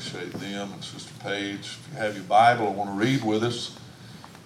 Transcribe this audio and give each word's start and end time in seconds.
appreciate 0.00 0.32
them 0.40 0.72
and 0.72 0.82
Sister 0.82 1.12
Paige. 1.20 1.58
If 1.58 1.88
you 1.92 1.98
have 1.98 2.14
your 2.14 2.24
Bible 2.24 2.68
and 2.68 2.76
want 2.76 2.90
to 2.90 2.96
read 2.96 3.22
with 3.22 3.44
us, 3.44 3.76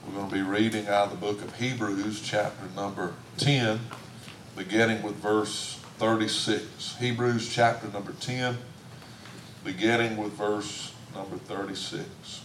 we're 0.05 0.15
going 0.15 0.29
to 0.29 0.35
be 0.35 0.43
reading 0.43 0.89
out 0.89 1.05
of 1.05 1.11
the 1.11 1.17
book 1.17 1.43
of 1.43 1.55
Hebrews, 1.57 2.21
chapter 2.23 2.67
number 2.75 3.15
10, 3.37 3.79
beginning 4.57 5.03
with 5.03 5.15
verse 5.15 5.79
36. 5.99 6.97
Hebrews, 6.97 7.49
chapter 7.53 7.87
number 7.89 8.13
10, 8.21 8.59
beginning 9.63 10.17
with 10.17 10.33
verse 10.33 10.93
number 11.15 11.37
36. 11.37 12.44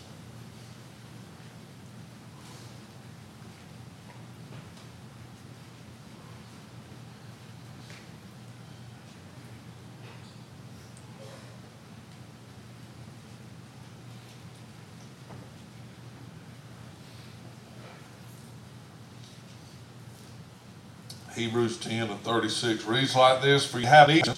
Hebrews 21.39 21.77
10 21.77 22.09
and 22.09 22.19
36 22.21 22.83
reads 22.85 23.15
like 23.15 23.41
this 23.41 23.65
For 23.65 23.79
you 23.79 23.87
have 23.87 24.09
eaten, 24.09 24.33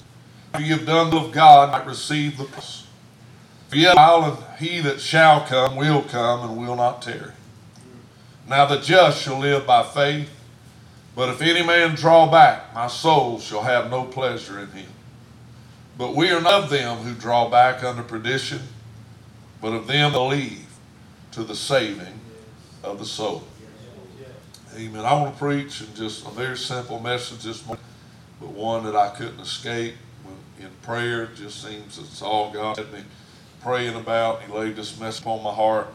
for 0.53 0.61
you 0.61 0.77
have 0.77 0.85
done 0.85 1.09
the 1.09 1.17
will 1.17 1.25
of 1.25 1.31
God, 1.31 1.71
might 1.71 1.87
receive 1.87 2.37
the 2.37 2.43
promise. 2.43 2.85
For 3.69 3.77
yet 3.77 3.97
and 3.97 4.37
he 4.59 4.81
that 4.81 5.01
shall 5.01 5.41
come 5.41 5.77
will 5.77 6.03
come 6.03 6.47
and 6.47 6.59
will 6.59 6.75
not 6.75 7.01
tarry. 7.01 7.31
Now 8.47 8.67
the 8.67 8.77
just 8.77 9.19
shall 9.19 9.39
live 9.39 9.65
by 9.65 9.81
faith, 9.81 10.29
but 11.15 11.29
if 11.29 11.41
any 11.41 11.65
man 11.65 11.95
draw 11.95 12.29
back, 12.29 12.71
my 12.75 12.85
soul 12.85 13.39
shall 13.39 13.63
have 13.63 13.89
no 13.89 14.03
pleasure 14.03 14.59
in 14.59 14.69
him. 14.69 14.91
But 15.97 16.15
we 16.15 16.29
are 16.29 16.41
not 16.41 16.65
of 16.65 16.69
them 16.69 16.97
who 16.97 17.15
draw 17.15 17.49
back 17.49 17.83
under 17.83 18.03
perdition, 18.03 18.61
but 19.59 19.73
of 19.73 19.87
them 19.87 20.11
that 20.11 20.17
believe 20.17 20.67
to 21.31 21.43
the 21.43 21.55
saving 21.55 22.19
of 22.83 22.99
the 22.99 23.05
soul. 23.05 23.43
Amen. 24.75 25.03
I 25.03 25.13
want 25.15 25.33
to 25.33 25.39
preach 25.39 25.81
and 25.81 25.93
just 25.95 26.25
a 26.25 26.29
very 26.29 26.57
simple 26.57 26.99
message 26.99 27.43
this 27.43 27.65
morning, 27.65 27.83
but 28.39 28.49
one 28.51 28.85
that 28.85 28.95
I 28.95 29.09
couldn't 29.09 29.39
escape 29.41 29.95
in 30.59 30.69
prayer. 30.81 31.23
It 31.23 31.35
just 31.35 31.61
seems 31.61 31.97
it's 31.97 32.21
all 32.21 32.51
God 32.51 32.77
had 32.77 32.91
me 32.93 33.03
praying 33.61 33.95
about. 33.95 34.43
He 34.43 34.51
laid 34.51 34.77
this 34.77 34.97
message 34.97 35.25
on 35.25 35.43
my 35.43 35.53
heart. 35.53 35.87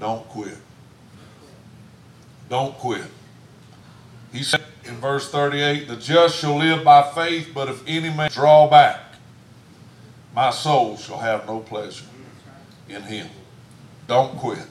Don't 0.00 0.26
quit. 0.30 0.56
Don't 2.48 2.74
quit. 2.78 3.04
He 4.32 4.42
said 4.42 4.62
in 4.84 4.94
verse 4.96 5.30
38, 5.30 5.86
The 5.88 5.96
just 5.96 6.38
shall 6.38 6.56
live 6.56 6.82
by 6.82 7.02
faith, 7.12 7.50
but 7.54 7.68
if 7.68 7.82
any 7.86 8.08
man 8.08 8.30
draw 8.30 8.68
back, 8.70 9.00
my 10.34 10.50
soul 10.50 10.96
shall 10.96 11.18
have 11.18 11.46
no 11.46 11.60
pleasure 11.60 12.06
in 12.88 13.02
him. 13.02 13.28
Don't 14.08 14.36
quit. 14.38 14.66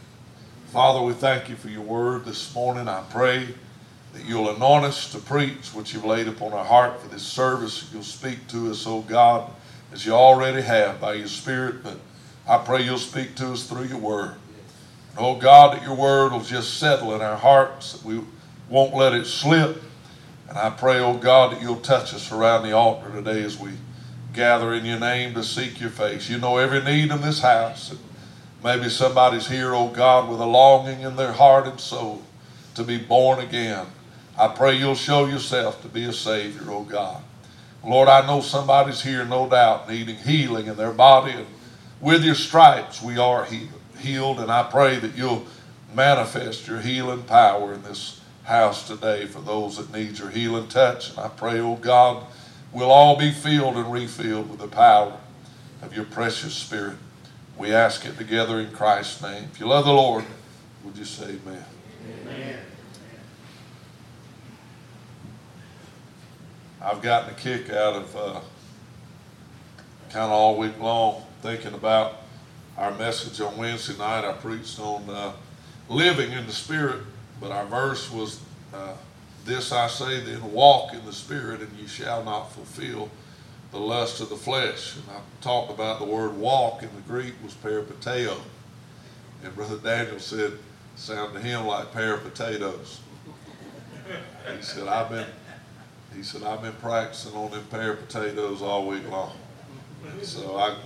Father, 0.73 1.03
we 1.03 1.13
thank 1.13 1.49
you 1.49 1.55
for 1.55 1.67
your 1.69 1.83
word 1.83 2.25
this 2.25 2.55
morning. 2.55 2.87
I 2.87 3.03
pray 3.11 3.47
that 4.13 4.25
you'll 4.25 4.49
anoint 4.49 4.85
us 4.85 5.11
to 5.11 5.19
preach 5.19 5.67
what 5.71 5.93
you've 5.93 6.03
laid 6.03 6.27
upon 6.27 6.51
our 6.51 6.65
heart 6.65 6.99
for 6.99 7.07
this 7.09 7.21
service. 7.21 7.87
You'll 7.93 8.01
speak 8.01 8.47
to 8.47 8.71
us, 8.71 8.87
oh 8.87 9.01
God, 9.01 9.51
as 9.93 10.03
you 10.03 10.13
already 10.13 10.63
have 10.63 10.99
by 10.99 11.13
your 11.13 11.27
Spirit, 11.27 11.83
but 11.83 11.99
I 12.47 12.57
pray 12.57 12.81
you'll 12.81 12.97
speak 12.97 13.35
to 13.35 13.51
us 13.51 13.67
through 13.69 13.83
your 13.83 13.99
word. 13.99 14.33
oh 15.15 15.35
God, 15.35 15.77
that 15.77 15.83
your 15.83 15.93
word 15.93 16.31
will 16.31 16.41
just 16.41 16.79
settle 16.79 17.13
in 17.13 17.21
our 17.21 17.37
hearts, 17.37 17.93
that 17.93 18.03
we 18.03 18.21
won't 18.67 18.95
let 18.95 19.13
it 19.13 19.27
slip. 19.27 19.79
And 20.49 20.57
I 20.57 20.71
pray, 20.71 20.97
oh 20.97 21.17
God, 21.17 21.51
that 21.53 21.61
you'll 21.61 21.81
touch 21.81 22.15
us 22.15 22.31
around 22.31 22.63
the 22.63 22.71
altar 22.71 23.11
today 23.11 23.43
as 23.43 23.59
we 23.59 23.73
gather 24.33 24.73
in 24.73 24.85
your 24.85 24.99
name 24.99 25.35
to 25.35 25.43
seek 25.43 25.79
your 25.79 25.91
face. 25.91 26.31
You 26.31 26.39
know 26.39 26.57
every 26.57 26.81
need 26.81 27.11
in 27.11 27.21
this 27.21 27.41
house. 27.41 27.93
Maybe 28.63 28.89
somebody's 28.89 29.47
here, 29.47 29.73
oh 29.73 29.89
God, 29.89 30.29
with 30.29 30.39
a 30.39 30.45
longing 30.45 31.01
in 31.01 31.17
their 31.17 31.33
heart 31.33 31.67
and 31.67 31.79
soul 31.79 32.21
to 32.75 32.83
be 32.83 32.97
born 32.97 33.39
again. 33.39 33.87
I 34.39 34.47
pray 34.47 34.77
you'll 34.77 34.95
show 34.95 35.25
yourself 35.25 35.81
to 35.81 35.89
be 35.89 36.05
a 36.05 36.13
Savior, 36.13 36.63
oh 36.69 36.83
God. 36.83 37.21
Lord, 37.83 38.07
I 38.07 38.25
know 38.25 38.39
somebody's 38.39 39.01
here, 39.01 39.25
no 39.25 39.49
doubt, 39.49 39.89
needing 39.89 40.15
healing 40.15 40.67
in 40.67 40.77
their 40.77 40.93
body. 40.93 41.33
And 41.33 41.47
with 41.99 42.23
your 42.23 42.35
stripes, 42.35 43.01
we 43.01 43.17
are 43.17 43.45
healed. 43.99 44.39
And 44.39 44.49
I 44.49 44.63
pray 44.63 44.97
that 44.97 45.17
you'll 45.17 45.45
manifest 45.93 46.65
your 46.65 46.79
healing 46.79 47.23
power 47.23 47.73
in 47.73 47.83
this 47.83 48.21
house 48.45 48.87
today 48.87 49.25
for 49.25 49.41
those 49.41 49.75
that 49.75 49.91
need 49.91 50.19
your 50.19 50.29
healing 50.29 50.69
touch. 50.69 51.09
And 51.09 51.19
I 51.19 51.27
pray, 51.27 51.59
oh 51.59 51.75
God, 51.75 52.23
we'll 52.71 52.91
all 52.91 53.17
be 53.17 53.31
filled 53.31 53.75
and 53.75 53.91
refilled 53.91 54.49
with 54.49 54.59
the 54.59 54.67
power 54.67 55.17
of 55.81 55.93
your 55.93 56.05
precious 56.05 56.53
Spirit. 56.53 56.95
We 57.57 57.71
ask 57.71 58.05
it 58.05 58.17
together 58.17 58.59
in 58.59 58.71
Christ's 58.71 59.21
name. 59.21 59.47
If 59.51 59.59
you 59.59 59.67
love 59.67 59.85
the 59.85 59.93
Lord, 59.93 60.25
would 60.83 60.97
you 60.97 61.05
say 61.05 61.25
amen? 61.25 61.63
Amen. 62.23 62.59
I've 66.81 67.01
gotten 67.01 67.29
a 67.29 67.33
kick 67.33 67.69
out 67.69 67.95
of 67.95 68.15
uh, 68.15 68.39
kind 70.09 70.25
of 70.25 70.31
all 70.31 70.57
week 70.57 70.77
long 70.79 71.23
thinking 71.41 71.73
about 71.73 72.21
our 72.77 72.91
message 72.97 73.39
on 73.39 73.55
Wednesday 73.57 73.97
night. 73.97 74.25
I 74.25 74.33
preached 74.33 74.79
on 74.79 75.09
uh, 75.09 75.33
living 75.87 76.31
in 76.31 76.45
the 76.45 76.51
Spirit, 76.51 77.01
but 77.39 77.51
our 77.51 77.65
verse 77.65 78.11
was, 78.11 78.41
uh, 78.73 78.93
This 79.45 79.71
I 79.71 79.87
say 79.87 80.19
then, 80.21 80.51
walk 80.51 80.93
in 80.93 81.05
the 81.05 81.13
Spirit, 81.13 81.61
and 81.61 81.77
you 81.77 81.87
shall 81.87 82.23
not 82.23 82.51
fulfill 82.51 83.09
the 83.73 83.79
lust 83.79 84.21
of 84.21 84.29
the 84.29 84.37
flesh. 84.37 84.95
And 84.95 85.03
I 85.09 85.19
talked 85.41 85.71
about 85.71 85.99
the 85.99 86.05
word 86.05 86.37
walk 86.37 86.83
in 86.83 86.89
the 86.95 87.01
Greek 87.01 87.33
was 87.43 87.55
peripateo. 87.55 88.37
And 89.43 89.53
Brother 89.55 89.77
Daniel 89.77 90.19
said, 90.19 90.53
sound 90.95 91.33
to 91.33 91.39
him 91.39 91.65
like 91.65 91.91
pair 91.91 92.13
of 92.13 92.23
potatoes. 92.23 93.01
He 94.55 94.61
said, 94.61 94.87
I've 94.87 95.09
been 95.09 95.25
he 96.15 96.21
said, 96.21 96.43
I've 96.43 96.61
been 96.61 96.73
practicing 96.73 97.33
on 97.33 97.49
them 97.49 97.65
of 97.89 98.07
potatoes 98.07 98.61
all 98.61 98.87
week 98.87 99.09
long. 99.09 99.35
So 100.21 100.55
I 100.55 100.77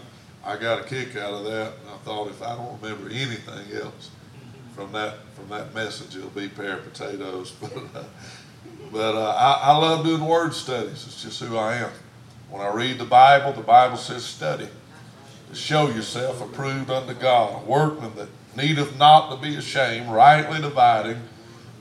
I 0.45 0.55
got 0.55 0.79
a 0.79 0.83
kick 0.83 1.17
out 1.17 1.33
of 1.33 1.43
that 1.43 1.73
and 1.81 1.89
I 1.93 1.97
thought 2.05 2.29
if 2.29 2.41
I 2.41 2.55
don't 2.55 2.81
remember 2.81 3.09
anything 3.09 3.75
else 3.81 4.11
from 4.73 4.93
that 4.93 5.17
from 5.35 5.49
that 5.49 5.75
message 5.75 6.15
it'll 6.15 6.29
be 6.29 6.45
of 6.45 6.83
potatoes. 6.83 7.53
But 7.61 7.99
uh, 7.99 8.03
but 8.91 9.15
uh, 9.15 9.31
I, 9.31 9.71
I 9.71 9.77
love 9.77 10.05
doing 10.05 10.25
word 10.25 10.53
studies. 10.53 11.05
It's 11.05 11.21
just 11.21 11.41
who 11.41 11.57
I 11.57 11.75
am. 11.75 11.89
When 12.49 12.61
I 12.61 12.73
read 12.73 12.97
the 12.97 13.05
Bible, 13.05 13.53
the 13.53 13.61
Bible 13.61 13.97
says 13.97 14.23
study 14.23 14.69
to 15.49 15.55
show 15.55 15.89
yourself 15.89 16.41
approved 16.41 16.89
unto 16.89 17.13
God, 17.13 17.61
a 17.61 17.65
workman 17.65 18.15
that 18.15 18.29
needeth 18.55 18.97
not 18.97 19.29
to 19.29 19.41
be 19.41 19.55
ashamed, 19.55 20.09
rightly 20.09 20.61
dividing 20.61 21.21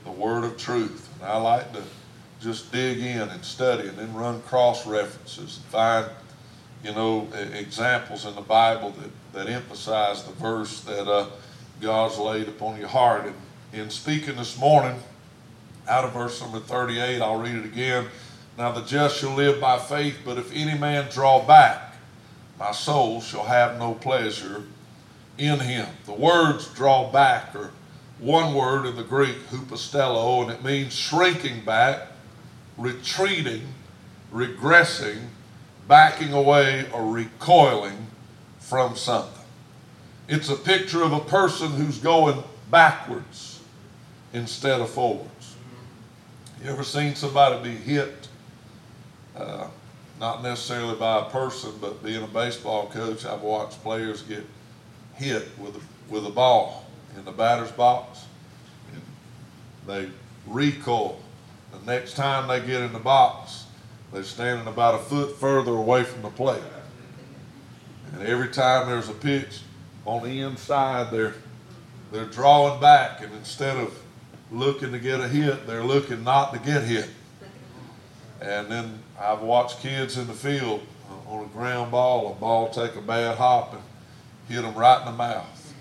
the 0.03 0.11
word 0.11 0.43
of 0.43 0.57
truth. 0.57 1.09
And 1.21 1.29
I 1.29 1.37
like 1.37 1.73
to 1.73 1.83
just 2.39 2.71
dig 2.71 2.99
in 2.99 3.29
and 3.29 3.43
study 3.43 3.87
and 3.87 3.97
then 3.97 4.13
run 4.13 4.41
cross 4.43 4.85
references 4.85 5.57
and 5.57 5.65
find, 5.65 6.05
you 6.83 6.93
know, 6.93 7.27
examples 7.53 8.25
in 8.25 8.35
the 8.35 8.41
Bible 8.41 8.91
that, 8.91 9.09
that 9.33 9.51
emphasize 9.51 10.23
the 10.23 10.33
verse 10.33 10.81
that 10.81 11.07
uh, 11.07 11.27
God's 11.81 12.17
laid 12.17 12.47
upon 12.47 12.77
your 12.77 12.89
heart. 12.89 13.25
And 13.25 13.35
in 13.73 13.89
speaking 13.89 14.35
this 14.35 14.57
morning, 14.57 14.99
out 15.87 16.03
of 16.03 16.13
verse 16.13 16.41
number 16.41 16.59
38, 16.59 17.21
I'll 17.21 17.39
read 17.39 17.55
it 17.55 17.65
again. 17.65 18.07
Now 18.57 18.71
the 18.71 18.81
just 18.81 19.17
shall 19.17 19.35
live 19.35 19.61
by 19.61 19.77
faith, 19.77 20.17
but 20.25 20.39
if 20.39 20.51
any 20.51 20.77
man 20.77 21.09
draw 21.11 21.45
back, 21.45 21.93
my 22.59 22.71
soul 22.71 23.21
shall 23.21 23.43
have 23.43 23.77
no 23.77 23.93
pleasure 23.93 24.63
in 25.37 25.59
him. 25.59 25.87
The 26.05 26.13
words 26.13 26.67
draw 26.69 27.11
back 27.11 27.53
are 27.55 27.69
one 28.19 28.55
word 28.55 28.87
in 28.87 28.95
the 28.95 29.03
Greek, 29.03 29.37
hupostello, 29.49 30.41
and 30.41 30.51
it 30.51 30.63
means 30.63 30.93
shrinking 30.93 31.63
back, 31.65 32.07
retreating, 32.77 33.61
regressing, 34.33 35.27
backing 35.87 36.33
away, 36.33 36.87
or 36.91 37.05
recoiling 37.05 38.07
from 38.59 38.95
something. 38.95 39.45
It's 40.27 40.49
a 40.49 40.55
picture 40.55 41.03
of 41.03 41.13
a 41.13 41.19
person 41.19 41.71
who's 41.73 41.99
going 41.99 42.43
backwards 42.71 43.61
instead 44.33 44.81
of 44.81 44.89
forwards. 44.89 45.55
You 46.63 46.71
ever 46.71 46.83
seen 46.83 47.13
somebody 47.13 47.63
be 47.63 47.75
hit 47.75 48.26
uh, 49.37 49.67
not 50.19 50.43
necessarily 50.43 50.95
by 50.95 51.19
a 51.19 51.29
person, 51.29 51.71
but 51.79 52.03
being 52.03 52.23
a 52.23 52.27
baseball 52.27 52.87
coach, 52.87 53.25
I've 53.25 53.41
watched 53.41 53.81
players 53.83 54.23
get 54.23 54.43
hit 55.15 55.47
with 55.59 55.75
a, 55.75 56.13
with 56.13 56.25
a 56.25 56.29
ball 56.29 56.85
in 57.15 57.25
the 57.25 57.31
batter's 57.31 57.71
box. 57.71 58.25
And 58.93 59.01
they 59.85 60.11
recoil. 60.47 61.19
The 61.71 61.91
next 61.91 62.13
time 62.15 62.47
they 62.47 62.65
get 62.65 62.81
in 62.81 62.93
the 62.93 62.99
box, 62.99 63.65
they're 64.11 64.23
standing 64.23 64.67
about 64.67 64.95
a 64.95 64.99
foot 64.99 65.37
further 65.37 65.71
away 65.71 66.03
from 66.03 66.21
the 66.21 66.29
plate. 66.29 66.61
And 68.13 68.23
every 68.23 68.47
time 68.47 68.87
there's 68.87 69.09
a 69.09 69.13
pitch 69.13 69.59
on 70.05 70.23
the 70.23 70.39
inside, 70.39 71.11
they're 71.11 71.35
they're 72.11 72.25
drawing 72.25 72.79
back, 72.79 73.21
and 73.21 73.33
instead 73.33 73.75
of 73.75 73.93
looking 74.49 74.93
to 74.93 74.99
get 74.99 75.19
a 75.19 75.27
hit, 75.27 75.67
they're 75.67 75.83
looking 75.83 76.23
not 76.23 76.53
to 76.53 76.59
get 76.59 76.83
hit. 76.83 77.09
And 78.39 78.71
then 78.71 78.99
I've 79.19 79.41
watched 79.41 79.79
kids 79.79 80.17
in 80.17 80.27
the 80.27 80.33
field 80.33 80.81
uh, 81.09 81.31
on 81.31 81.45
a 81.45 81.47
ground 81.47 81.91
ball, 81.91 82.31
a 82.31 82.35
ball 82.35 82.69
take 82.69 82.95
a 82.95 83.01
bad 83.01 83.37
hop, 83.37 83.73
and 83.73 83.81
hit 84.47 84.61
them 84.61 84.75
right 84.75 84.99
in 84.99 85.05
the 85.05 85.17
mouth. 85.17 85.73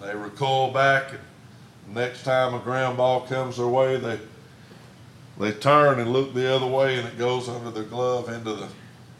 They 0.00 0.14
recoil 0.14 0.70
back, 0.70 1.12
and 1.12 1.94
next 1.94 2.22
time 2.22 2.54
a 2.54 2.60
ground 2.60 2.96
ball 2.96 3.22
comes 3.22 3.56
their 3.56 3.66
way, 3.66 3.96
they 3.96 4.18
they 5.38 5.50
turn 5.50 5.98
and 5.98 6.12
look 6.12 6.32
the 6.32 6.54
other 6.54 6.66
way, 6.66 6.96
and 6.96 7.08
it 7.08 7.18
goes 7.18 7.48
under 7.48 7.70
their 7.70 7.84
glove 7.84 8.28
into 8.28 8.54
the 8.54 8.68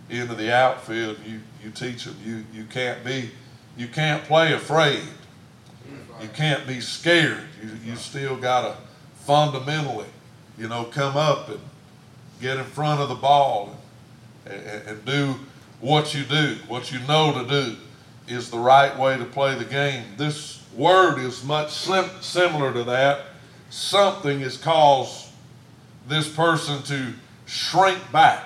into 0.09 0.35
the 0.35 0.55
outfield. 0.55 1.19
You 1.26 1.41
you 1.62 1.71
teach 1.71 2.05
them 2.05 2.17
you 2.25 2.44
you 2.53 2.65
can't 2.67 3.05
be 3.05 3.31
you 3.76 3.88
can't 3.88 4.23
play 4.25 4.53
afraid. 4.53 5.03
You 6.23 6.29
can't 6.29 6.67
be 6.67 6.81
scared. 6.81 7.43
You 7.61 7.71
you 7.85 7.97
still 7.97 8.37
gotta 8.37 8.76
fundamentally, 9.26 10.06
you 10.56 10.69
know, 10.69 10.85
come 10.85 11.17
up 11.17 11.49
and 11.49 11.61
get 12.41 12.57
in 12.57 12.65
front 12.65 13.01
of 13.01 13.09
the 13.09 13.15
ball 13.15 13.77
and, 14.47 14.63
and, 14.63 14.89
and 14.89 15.05
do 15.05 15.35
what 15.81 16.15
you 16.15 16.25
do, 16.25 16.57
what 16.67 16.91
you 16.93 16.99
know 17.01 17.33
to 17.33 17.49
do 17.49 17.77
is 18.27 18.51
the 18.51 18.59
right 18.59 18.99
way 18.99 19.19
to 19.19 19.25
play 19.25 19.55
the 19.55 19.65
game. 19.65 20.05
This 20.17 20.63
word 20.75 21.19
is 21.19 21.45
much 21.45 21.73
sim- 21.73 22.11
similar 22.21 22.73
to 22.73 22.85
that. 22.85 23.27
Something 23.71 24.41
has 24.41 24.57
caused 24.57 25.29
this 26.09 26.29
person 26.29 26.83
to 26.85 27.13
shrink 27.47 27.99
back. 28.13 28.43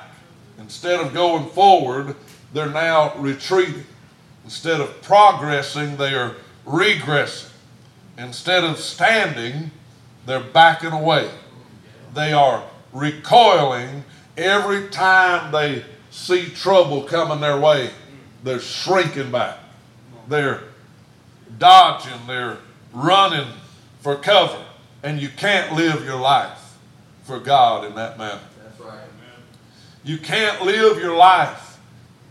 Instead 0.58 1.00
of 1.00 1.14
going 1.14 1.46
forward, 1.50 2.16
they're 2.52 2.70
now 2.70 3.14
retreating. 3.16 3.84
Instead 4.44 4.80
of 4.80 5.00
progressing, 5.02 5.96
they 5.96 6.14
are 6.14 6.34
regressing. 6.66 7.50
Instead 8.16 8.64
of 8.64 8.78
standing, 8.78 9.70
they're 10.26 10.40
backing 10.40 10.92
away. 10.92 11.30
They 12.14 12.32
are 12.32 12.64
recoiling 12.92 14.04
every 14.36 14.88
time 14.88 15.52
they 15.52 15.84
see 16.10 16.46
trouble 16.50 17.02
coming 17.02 17.40
their 17.40 17.58
way. 17.58 17.90
They're 18.44 18.60
shrinking 18.60 19.30
back. 19.30 19.58
They're 20.28 20.62
dodging. 21.58 22.26
They're 22.26 22.58
running 22.92 23.48
for 24.00 24.16
cover. 24.16 24.64
And 25.02 25.20
you 25.20 25.28
can't 25.28 25.74
live 25.74 26.04
your 26.04 26.20
life 26.20 26.76
for 27.24 27.38
God 27.38 27.84
in 27.84 27.94
that 27.94 28.18
manner. 28.18 28.40
That's 28.62 28.80
right. 28.80 29.00
You 30.04 30.18
can't 30.18 30.62
live 30.62 30.98
your 30.98 31.16
life 31.16 31.78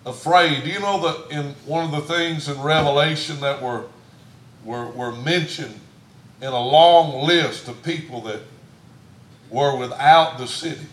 afraid. 0.06 0.64
Do 0.64 0.70
you 0.70 0.80
know 0.80 1.00
that 1.02 1.38
in 1.38 1.54
one 1.66 1.86
of 1.86 1.92
the 1.92 2.14
things 2.14 2.48
in 2.48 2.60
Revelation 2.62 3.40
that 3.42 3.62
were, 3.62 3.86
were, 4.64 4.88
were 4.88 5.12
mentioned 5.12 5.80
in 6.42 6.48
a 6.48 6.60
long 6.60 7.26
list 7.26 7.68
of 7.68 7.84
people 7.84 8.22
that 8.22 8.42
were 9.50 9.76
without 9.78 10.38
the 10.38 10.48
city? 10.48 10.86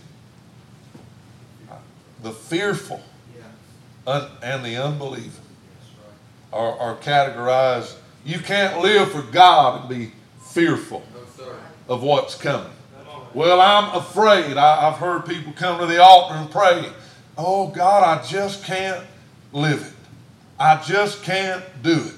The 2.23 2.33
fearful 2.33 3.03
un- 4.06 4.31
and 4.43 4.65
the 4.65 4.77
unbelieving 4.77 5.31
are, 6.53 6.79
are 6.79 6.97
categorized. 6.97 7.97
You 8.25 8.39
can't 8.39 8.81
live 8.81 9.11
for 9.12 9.23
God 9.23 9.81
and 9.81 9.89
be 9.89 10.12
fearful 10.43 11.03
of 11.89 12.03
what's 12.03 12.35
coming. 12.35 12.71
Well, 13.35 13.61
I'm 13.61 13.99
afraid. 13.99 14.56
I, 14.56 14.89
I've 14.89 14.99
heard 14.99 15.27
people 15.27 15.53
come 15.53 15.81
to 15.81 15.87
the 15.87 16.01
altar 16.03 16.35
and 16.35 16.51
pray, 16.51 16.89
Oh 17.37 17.67
God, 17.69 18.05
I 18.05 18.23
just 18.25 18.65
can't 18.65 19.05
live 19.53 19.83
it. 19.83 19.93
I 20.59 20.81
just 20.83 21.23
can't 21.25 21.65
do 21.83 21.97
it. 21.97 22.15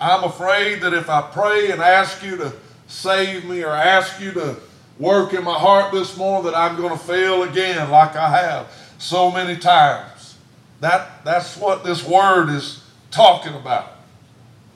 I'm 0.00 0.24
afraid 0.24 0.80
that 0.82 0.94
if 0.94 1.10
I 1.10 1.20
pray 1.20 1.72
and 1.72 1.82
ask 1.82 2.22
you 2.22 2.36
to 2.38 2.52
save 2.86 3.44
me 3.44 3.64
or 3.64 3.70
ask 3.70 4.20
you 4.20 4.32
to 4.32 4.56
work 5.00 5.34
in 5.34 5.42
my 5.42 5.58
heart 5.58 5.92
this 5.92 6.16
morning, 6.16 6.52
that 6.52 6.56
I'm 6.56 6.76
going 6.76 6.96
to 6.96 7.04
fail 7.04 7.42
again 7.42 7.90
like 7.90 8.14
I 8.14 8.28
have 8.28 8.72
so 8.98 9.32
many 9.32 9.56
times. 9.56 10.36
That, 10.78 11.24
that's 11.24 11.56
what 11.56 11.82
this 11.82 12.06
word 12.06 12.50
is 12.50 12.84
talking 13.10 13.54
about. 13.54 13.92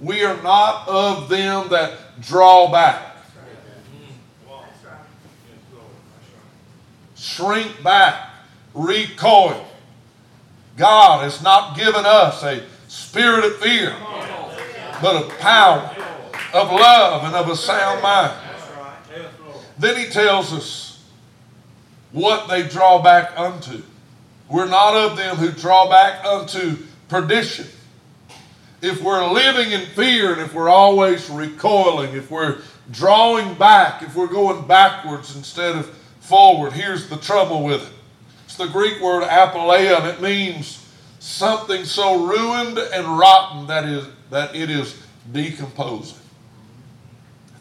We 0.01 0.25
are 0.25 0.43
not 0.43 0.89
of 0.89 1.29
them 1.29 1.69
that 1.69 2.21
draw 2.21 2.73
back. 2.73 3.15
shrink 7.25 7.83
back, 7.83 8.31
recoil. 8.75 9.67
God 10.77 11.23
has 11.23 11.43
not 11.43 11.77
given 11.77 12.05
us 12.05 12.43
a 12.43 12.63
spirit 12.87 13.45
of 13.45 13.57
fear, 13.57 13.97
but 15.01 15.17
of 15.17 15.39
power, 15.39 15.91
of 16.53 16.71
love, 16.71 17.25
and 17.25 17.35
of 17.35 17.49
a 17.49 17.57
sound 17.57 18.03
mind. 18.03 18.33
Then 19.79 19.97
he 19.97 20.07
tells 20.07 20.53
us 20.53 21.03
what 22.13 22.49
they 22.49 22.63
draw 22.63 23.03
back 23.03 23.39
unto. 23.39 23.83
We're 24.49 24.69
not 24.69 24.95
of 24.95 25.17
them 25.17 25.37
who 25.37 25.51
draw 25.51 25.89
back 25.89 26.25
unto 26.25 26.77
perdition. 27.09 27.67
If 28.83 29.03
we're 29.03 29.27
living 29.31 29.73
in 29.73 29.87
fear 29.87 30.33
and 30.33 30.43
if 30.43 30.55
we're 30.55 30.69
always 30.69 31.29
recoiling, 31.31 32.15
if 32.15 32.31
we're 32.31 32.59
drawing 32.91 33.55
back, 33.55 34.03
if 34.03 34.15
we're 34.15 34.27
going 34.27 34.67
backwards 34.67 35.35
instead 35.37 35.75
of 35.75 35.87
forward. 36.25 36.73
Here's 36.73 37.09
the 37.09 37.17
trouble 37.17 37.63
with 37.63 37.83
it 37.83 37.93
it's 38.45 38.57
the 38.57 38.67
Greek 38.67 39.01
word 39.01 39.25
apoleia, 39.25 39.99
and 39.99 40.07
it 40.07 40.21
means 40.21 40.87
something 41.19 41.85
so 41.85 42.27
ruined 42.27 42.79
and 42.79 43.19
rotten 43.19 43.67
that, 43.67 43.85
is, 43.85 44.07
that 44.31 44.55
it 44.55 44.71
is 44.71 45.01
decomposing. 45.33 46.19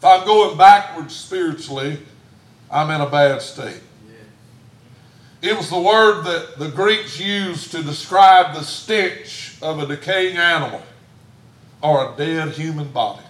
If 0.04 0.10
I'm 0.10 0.26
going 0.26 0.58
backwards 0.58 1.16
spiritually, 1.16 1.98
I'm 2.70 2.90
in 2.90 3.00
a 3.00 3.08
bad 3.08 3.40
state. 3.40 3.80
It 5.40 5.56
was 5.56 5.70
the 5.70 5.80
word 5.80 6.24
that 6.24 6.58
the 6.58 6.68
Greeks 6.68 7.18
used 7.18 7.70
to 7.70 7.82
describe 7.82 8.54
the 8.54 8.64
stench 8.64 9.56
of 9.62 9.78
a 9.78 9.86
decaying 9.86 10.36
animal 10.36 10.82
or 11.80 12.12
a 12.12 12.16
dead 12.18 12.50
human 12.50 12.88
body. 12.88 13.24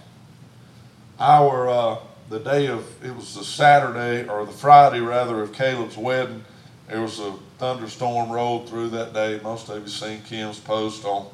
Our 1.20 1.68
uh, 1.68 1.98
the 2.28 2.40
day 2.40 2.66
of 2.66 3.04
it 3.04 3.14
was 3.14 3.36
the 3.36 3.44
Saturday 3.44 4.28
or 4.28 4.44
the 4.44 4.50
Friday 4.50 4.98
rather 4.98 5.42
of 5.42 5.52
Caleb's 5.52 5.96
wedding. 5.96 6.44
There 6.88 7.02
was 7.02 7.20
a 7.20 7.34
thunderstorm 7.58 8.32
rolled 8.32 8.68
through 8.68 8.88
that 8.88 9.14
day. 9.14 9.38
Most 9.44 9.68
of 9.68 9.80
you 9.80 9.88
seen 9.88 10.22
Kim's 10.22 10.58
post 10.58 11.04
on 11.04 11.28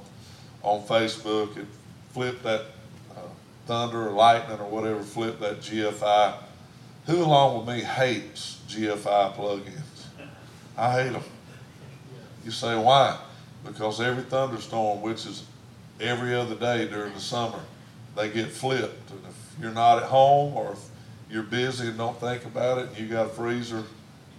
on 0.63 0.83
Facebook. 0.83 1.57
It 1.57 1.67
flipped 2.13 2.43
that 2.43 2.67
thunder 3.71 4.09
or 4.09 4.11
lightning 4.11 4.59
or 4.59 4.69
whatever 4.69 5.01
flip 5.01 5.39
that 5.39 5.61
GFI. 5.61 6.35
Who 7.07 7.23
along 7.23 7.59
with 7.59 7.77
me 7.77 7.85
hates 7.85 8.61
GFI 8.69 9.37
plugins? 9.37 10.07
I 10.77 11.01
hate 11.01 11.13
them. 11.13 11.23
You 12.45 12.51
say 12.51 12.77
why? 12.77 13.17
Because 13.65 14.01
every 14.01 14.25
thunderstorm, 14.25 15.03
which 15.03 15.25
is 15.25 15.45
every 16.01 16.35
other 16.35 16.57
day 16.57 16.89
during 16.89 17.15
the 17.15 17.21
summer, 17.21 17.61
they 18.17 18.29
get 18.29 18.49
flipped. 18.49 19.09
And 19.13 19.21
if 19.29 19.63
you're 19.63 19.71
not 19.71 19.99
at 19.99 20.09
home 20.09 20.57
or 20.57 20.73
if 20.73 20.89
you're 21.31 21.45
busy 21.45 21.87
and 21.87 21.97
don't 21.97 22.19
think 22.19 22.45
about 22.47 22.79
it, 22.79 22.89
and 22.89 22.99
you 22.99 23.07
got 23.07 23.27
a 23.27 23.29
freezer 23.29 23.85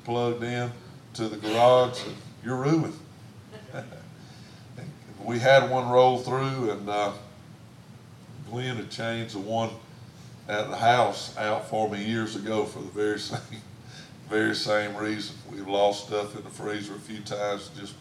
plugged 0.03 0.43
in 0.43 0.69
to 1.13 1.29
the 1.29 1.37
garage, 1.37 2.01
you're 2.43 2.57
ruined. 2.57 2.99
we 5.23 5.39
had 5.39 5.69
one 5.69 5.87
roll 5.87 6.17
through, 6.17 6.71
and 6.71 6.89
uh, 6.89 7.13
Glenn 8.51 8.75
had 8.75 8.91
changed 8.91 9.33
the 9.33 9.39
one 9.39 9.69
at 10.49 10.69
the 10.69 10.75
house 10.75 11.35
out 11.37 11.69
for 11.69 11.89
me 11.89 12.03
years 12.03 12.35
ago 12.35 12.65
for 12.65 12.79
the 12.79 12.89
very 12.89 13.19
same, 13.19 13.39
very 14.29 14.53
same 14.53 14.95
reason. 14.95 15.35
We've 15.49 15.67
lost 15.67 16.07
stuff 16.07 16.35
in 16.35 16.43
the 16.43 16.49
freezer 16.49 16.93
a 16.95 16.99
few 16.99 17.21
times. 17.21 17.71
Just 17.79 17.95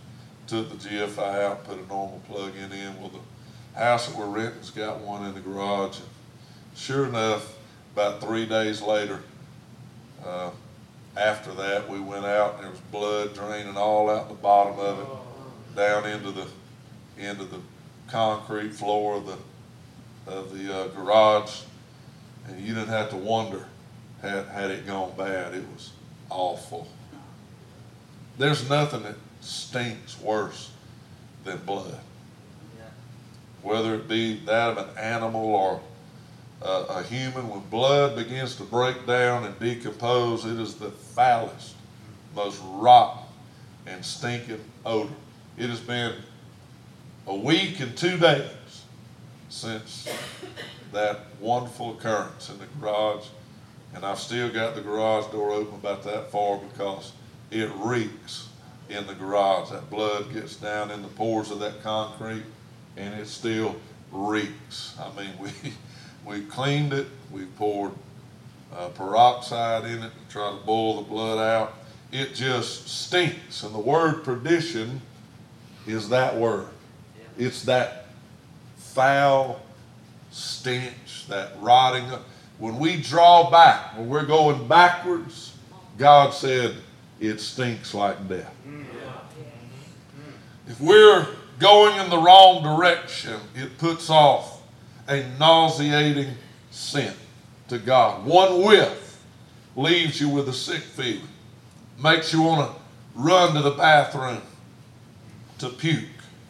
took 0.48 0.68
the 0.68 0.88
GFI 0.88 1.44
out, 1.44 1.64
put 1.64 1.78
a 1.78 1.86
normal 1.86 2.20
plug-in 2.26 2.72
in. 2.72 3.00
Well, 3.00 3.10
the 3.10 3.78
house 3.78 4.08
that 4.08 4.18
we're 4.18 4.26
renting's 4.26 4.70
got 4.70 4.98
one 5.00 5.24
in 5.24 5.34
the 5.34 5.40
garage. 5.40 5.98
And 5.98 6.08
sure 6.76 7.06
enough, 7.06 7.56
about 7.94 8.20
three 8.20 8.44
days 8.44 8.82
later, 8.82 9.20
uh, 10.26 10.50
after 11.16 11.52
that, 11.54 11.88
we 11.88 12.00
went 12.00 12.26
out 12.26 12.56
and 12.56 12.64
there 12.64 12.70
was 12.70 12.80
blood 12.92 13.34
draining 13.34 13.76
all 13.76 14.10
out 14.10 14.28
the 14.28 14.34
bottom 14.34 14.78
of 14.80 14.98
it, 14.98 15.76
down 15.76 16.06
into 16.06 16.32
the 16.32 16.46
into 17.16 17.44
the 17.44 17.60
concrete 18.08 18.72
floor 18.74 19.16
of 19.16 19.26
the 19.26 19.36
of 20.26 20.56
the 20.56 20.74
uh, 20.74 20.88
garage, 20.88 21.62
and 22.46 22.60
you 22.60 22.74
didn't 22.74 22.88
have 22.88 23.10
to 23.10 23.16
wonder 23.16 23.66
had 24.22 24.46
had 24.46 24.70
it 24.70 24.86
gone 24.86 25.12
bad. 25.16 25.54
It 25.54 25.64
was 25.74 25.92
awful. 26.28 26.86
There's 28.38 28.68
nothing 28.68 29.02
that 29.04 29.16
stinks 29.40 30.20
worse 30.20 30.70
than 31.44 31.58
blood, 31.58 31.98
whether 33.62 33.94
it 33.94 34.08
be 34.08 34.36
that 34.46 34.76
of 34.76 34.78
an 34.78 34.98
animal 34.98 35.46
or 35.46 35.80
uh, 36.62 36.84
a 36.90 37.02
human, 37.02 37.48
when 37.48 37.60
blood 37.70 38.16
begins 38.16 38.56
to 38.56 38.64
break 38.64 39.06
down 39.06 39.44
and 39.44 39.58
decompose, 39.58 40.44
it 40.44 40.58
is 40.58 40.74
the 40.74 40.90
foulest, 40.90 41.74
most 42.34 42.60
rotten, 42.64 43.22
and 43.86 44.04
stinking 44.04 44.60
odor. 44.84 45.12
It 45.56 45.70
has 45.70 45.80
been 45.80 46.14
a 47.26 47.34
week 47.34 47.80
and 47.80 47.96
two 47.96 48.18
days 48.18 48.50
since 49.50 50.08
that 50.92 51.20
wonderful 51.40 51.92
occurrence 51.92 52.48
in 52.48 52.58
the 52.58 52.66
garage, 52.80 53.26
and 53.94 54.04
I've 54.04 54.18
still 54.18 54.50
got 54.50 54.74
the 54.74 54.80
garage 54.80 55.30
door 55.32 55.50
open 55.50 55.74
about 55.74 56.04
that 56.04 56.30
far 56.30 56.58
because 56.58 57.12
it 57.50 57.68
reeks 57.76 58.48
in 58.88 59.06
the 59.06 59.14
garage. 59.14 59.70
That 59.70 59.90
blood 59.90 60.32
gets 60.32 60.56
down 60.56 60.90
in 60.90 61.02
the 61.02 61.08
pores 61.08 61.50
of 61.50 61.58
that 61.60 61.82
concrete, 61.82 62.44
and 62.96 63.14
it 63.14 63.26
still 63.26 63.76
reeks. 64.12 64.96
I 64.98 65.10
mean, 65.20 65.32
we, 65.38 65.50
we 66.24 66.44
cleaned 66.46 66.92
it, 66.92 67.08
we 67.30 67.44
poured 67.44 67.92
uh, 68.72 68.88
peroxide 68.88 69.84
in 69.84 70.02
it 70.02 70.10
to 70.10 70.32
try 70.32 70.50
to 70.50 70.64
boil 70.64 71.02
the 71.02 71.08
blood 71.08 71.38
out. 71.38 71.74
It 72.12 72.34
just 72.34 72.88
stinks. 72.88 73.62
And 73.62 73.74
the 73.74 73.80
word 73.80 74.24
perdition 74.24 75.00
is 75.86 76.08
that 76.10 76.36
word. 76.36 76.68
It's 77.38 77.62
that 77.64 77.99
foul 78.92 79.60
stench, 80.30 81.26
that 81.28 81.52
rotting. 81.60 82.04
When 82.58 82.78
we 82.78 83.00
draw 83.00 83.50
back, 83.50 83.96
when 83.96 84.08
we're 84.08 84.26
going 84.26 84.68
backwards, 84.68 85.56
God 85.98 86.34
said 86.34 86.76
it 87.20 87.40
stinks 87.40 87.94
like 87.94 88.28
death. 88.28 88.54
If 90.66 90.80
we're 90.80 91.26
going 91.58 91.98
in 91.98 92.10
the 92.10 92.18
wrong 92.18 92.62
direction, 92.62 93.40
it 93.54 93.76
puts 93.78 94.08
off 94.08 94.62
a 95.08 95.26
nauseating 95.38 96.34
scent 96.70 97.16
to 97.68 97.78
God. 97.78 98.24
One 98.24 98.62
whiff 98.64 99.20
leaves 99.74 100.20
you 100.20 100.28
with 100.28 100.48
a 100.48 100.52
sick 100.52 100.82
feeling, 100.82 101.22
makes 102.02 102.32
you 102.32 102.42
want 102.42 102.70
to 102.70 102.80
run 103.14 103.54
to 103.54 103.62
the 103.62 103.72
bathroom 103.72 104.42
to 105.58 105.68
puke. 105.68 106.04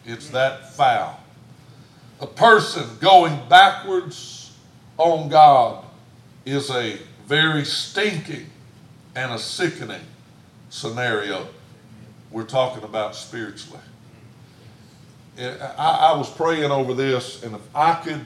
It's 0.05 0.29
that 0.29 0.73
foul. 0.73 1.20
A 2.21 2.27
person 2.27 2.87
going 2.99 3.37
backwards 3.49 4.55
on 4.97 5.27
God 5.27 5.83
is 6.45 6.69
a 6.69 6.97
very 7.25 7.65
stinking 7.65 8.45
and 9.15 9.31
a 9.31 9.39
sickening 9.39 10.01
scenario. 10.69 11.47
We're 12.29 12.45
talking 12.45 12.83
about 12.83 13.15
spiritually. 13.15 13.81
I, 15.39 16.13
was 16.15 16.29
praying 16.29 16.71
over 16.71 16.93
this, 16.93 17.41
and 17.41 17.55
if 17.55 17.75
I 17.75 17.95
could 17.95 18.23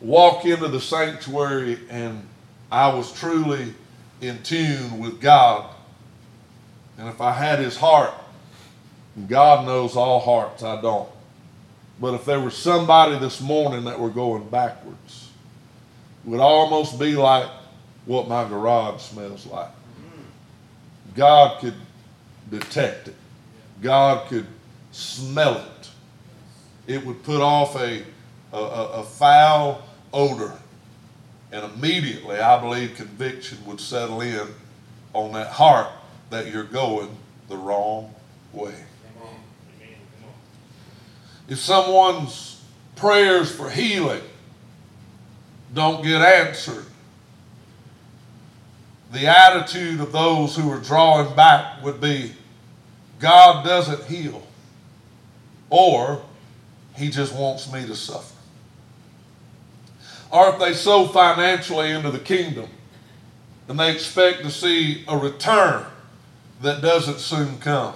walk 0.00 0.46
into 0.46 0.68
the 0.68 0.80
sanctuary 0.80 1.78
and 1.90 2.26
I 2.72 2.94
was 2.94 3.12
truly 3.12 3.74
in 4.22 4.42
tune 4.42 4.98
with 4.98 5.20
God, 5.20 5.68
and 6.96 7.08
if 7.08 7.20
I 7.20 7.32
had 7.32 7.58
His 7.58 7.76
heart, 7.76 8.14
God 9.28 9.66
knows 9.66 9.96
all 9.96 10.20
hearts, 10.20 10.62
I 10.62 10.80
don't. 10.80 11.08
But 12.00 12.14
if 12.14 12.24
there 12.24 12.40
was 12.40 12.54
somebody 12.54 13.18
this 13.18 13.40
morning 13.40 13.84
that 13.84 13.98
were 13.98 14.10
going 14.10 14.48
backwards, 14.48 15.30
it 16.24 16.30
would 16.30 16.40
almost 16.40 16.98
be 16.98 17.16
like 17.16 17.48
what 18.04 18.28
my 18.28 18.46
garage 18.48 19.00
smells 19.00 19.46
like. 19.46 19.70
God 21.14 21.60
could 21.60 21.74
detect 22.50 23.08
it. 23.08 23.14
God 23.80 24.28
could 24.28 24.46
smell 24.92 25.56
it. 25.56 25.90
It 26.86 27.04
would 27.04 27.22
put 27.22 27.40
off 27.40 27.76
a, 27.76 28.04
a, 28.52 28.58
a 28.58 29.02
foul 29.02 29.82
odor. 30.12 30.52
And 31.50 31.64
immediately, 31.72 32.38
I 32.38 32.60
believe 32.60 32.94
conviction 32.96 33.58
would 33.66 33.80
settle 33.80 34.20
in 34.20 34.46
on 35.14 35.32
that 35.32 35.48
heart 35.48 35.90
that 36.30 36.52
you're 36.52 36.64
going 36.64 37.16
the 37.48 37.56
wrong 37.56 38.14
way. 38.52 38.74
If 41.48 41.58
someone's 41.58 42.62
prayers 42.96 43.54
for 43.54 43.70
healing 43.70 44.22
don't 45.72 46.02
get 46.02 46.22
answered, 46.22 46.86
the 49.12 49.26
attitude 49.26 50.00
of 50.00 50.12
those 50.12 50.56
who 50.56 50.70
are 50.70 50.80
drawing 50.80 51.34
back 51.36 51.82
would 51.82 52.00
be 52.00 52.32
God 53.18 53.64
doesn't 53.64 54.04
heal, 54.04 54.42
or 55.70 56.22
He 56.96 57.08
just 57.08 57.34
wants 57.34 57.72
me 57.72 57.86
to 57.86 57.94
suffer. 57.94 58.34
Or 60.30 60.48
if 60.50 60.58
they 60.58 60.74
sow 60.74 61.06
financially 61.06 61.92
into 61.92 62.10
the 62.10 62.18
kingdom 62.18 62.68
and 63.68 63.78
they 63.78 63.92
expect 63.92 64.42
to 64.42 64.50
see 64.50 65.04
a 65.06 65.16
return 65.16 65.86
that 66.62 66.82
doesn't 66.82 67.20
soon 67.20 67.58
come, 67.58 67.94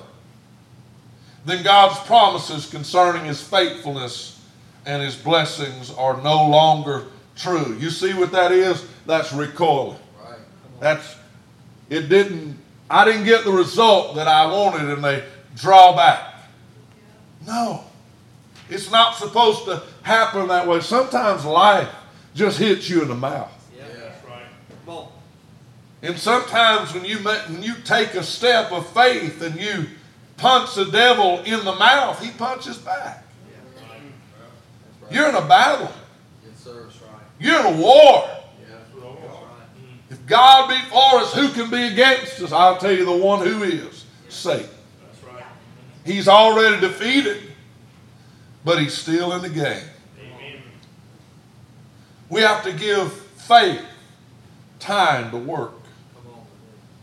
then 1.44 1.62
God's 1.64 1.99
promises 2.00 2.66
concerning 2.66 3.25
His 3.25 3.42
faithfulness 3.42 4.40
and 4.87 5.02
His 5.02 5.16
blessings 5.16 5.90
are 5.92 6.20
no 6.23 6.49
longer 6.49 7.06
true. 7.37 7.76
You 7.78 7.90
see 7.90 8.14
what 8.14 8.32
that 8.32 8.52
is? 8.52 8.87
That's 9.06 9.32
recoiling. 9.32 9.99
Right. 10.23 10.38
That's 10.80 11.16
it 11.88 12.09
didn't 12.09 12.59
I 12.88 13.04
didn't 13.04 13.25
get 13.25 13.44
the 13.44 13.52
result 13.52 14.16
that 14.16 14.26
I 14.26 14.47
wanted 14.47 14.90
and 14.90 15.02
they 15.02 15.25
draw 15.56 15.94
back. 15.94 16.35
No. 17.47 17.85
It's 18.68 18.90
not 18.90 19.16
supposed 19.16 19.64
to 19.64 19.82
happen 20.02 20.49
that 20.49 20.66
way. 20.66 20.80
Sometimes 20.80 21.44
life 21.44 21.88
just 22.35 22.59
hits 22.59 22.88
you 22.88 23.02
in 23.02 23.09
the 23.09 23.14
mouth. 23.14 23.50
Yeah, 23.76 23.85
that's 23.99 24.25
right. 24.25 24.44
Come 24.85 24.94
on. 24.94 25.09
And 26.02 26.18
sometimes 26.18 26.94
when 26.94 27.04
you 27.04 27.18
when 27.18 27.62
you 27.62 27.75
take 27.85 28.14
a 28.14 28.23
step 28.23 28.70
of 28.73 28.88
faith 28.92 29.42
and 29.42 29.59
you 29.61 29.87
punch 30.40 30.75
the 30.75 30.87
devil 30.87 31.40
in 31.40 31.64
the 31.64 31.75
mouth, 31.75 32.20
he 32.23 32.30
punches 32.30 32.78
back. 32.78 33.25
You're 35.11 35.28
in 35.28 35.35
a 35.35 35.47
battle. 35.47 35.92
You're 37.38 37.61
in 37.61 37.75
a 37.75 37.80
war. 37.80 38.28
If 40.09 40.26
God 40.26 40.68
be 40.68 40.78
for 40.88 41.20
us, 41.20 41.35
who 41.35 41.50
can 41.50 41.70
be 41.70 41.88
against 41.88 42.40
us? 42.40 42.52
I'll 42.52 42.78
tell 42.78 42.92
you 42.92 43.04
the 43.04 43.16
one 43.16 43.47
who 43.47 43.62
is 43.62 44.06
Satan. 44.28 44.68
He's 46.04 46.26
already 46.26 46.80
defeated, 46.80 47.42
but 48.64 48.80
he's 48.80 48.94
still 48.94 49.32
in 49.35 49.42
the 49.42 49.50
game. 49.50 49.85
We 52.28 52.40
have 52.40 52.64
to 52.64 52.73
give 52.73 53.12
faith 53.12 53.85
time 54.78 55.30
to 55.32 55.37
work. 55.37 55.75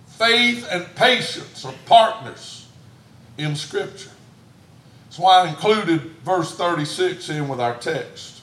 Faith 0.07 0.67
and 0.71 0.85
patience 0.95 1.63
are 1.63 1.73
partners 1.85 2.66
in 3.37 3.55
Scripture. 3.55 4.11
That's 5.05 5.19
why 5.19 5.45
I 5.45 5.49
included 5.49 6.01
verse 6.23 6.55
36 6.55 7.29
in 7.29 7.47
with 7.47 7.59
our 7.59 7.75
text. 7.77 8.41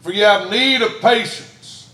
For 0.00 0.12
you 0.12 0.24
have 0.24 0.50
need 0.50 0.82
of 0.82 1.00
patience 1.00 1.92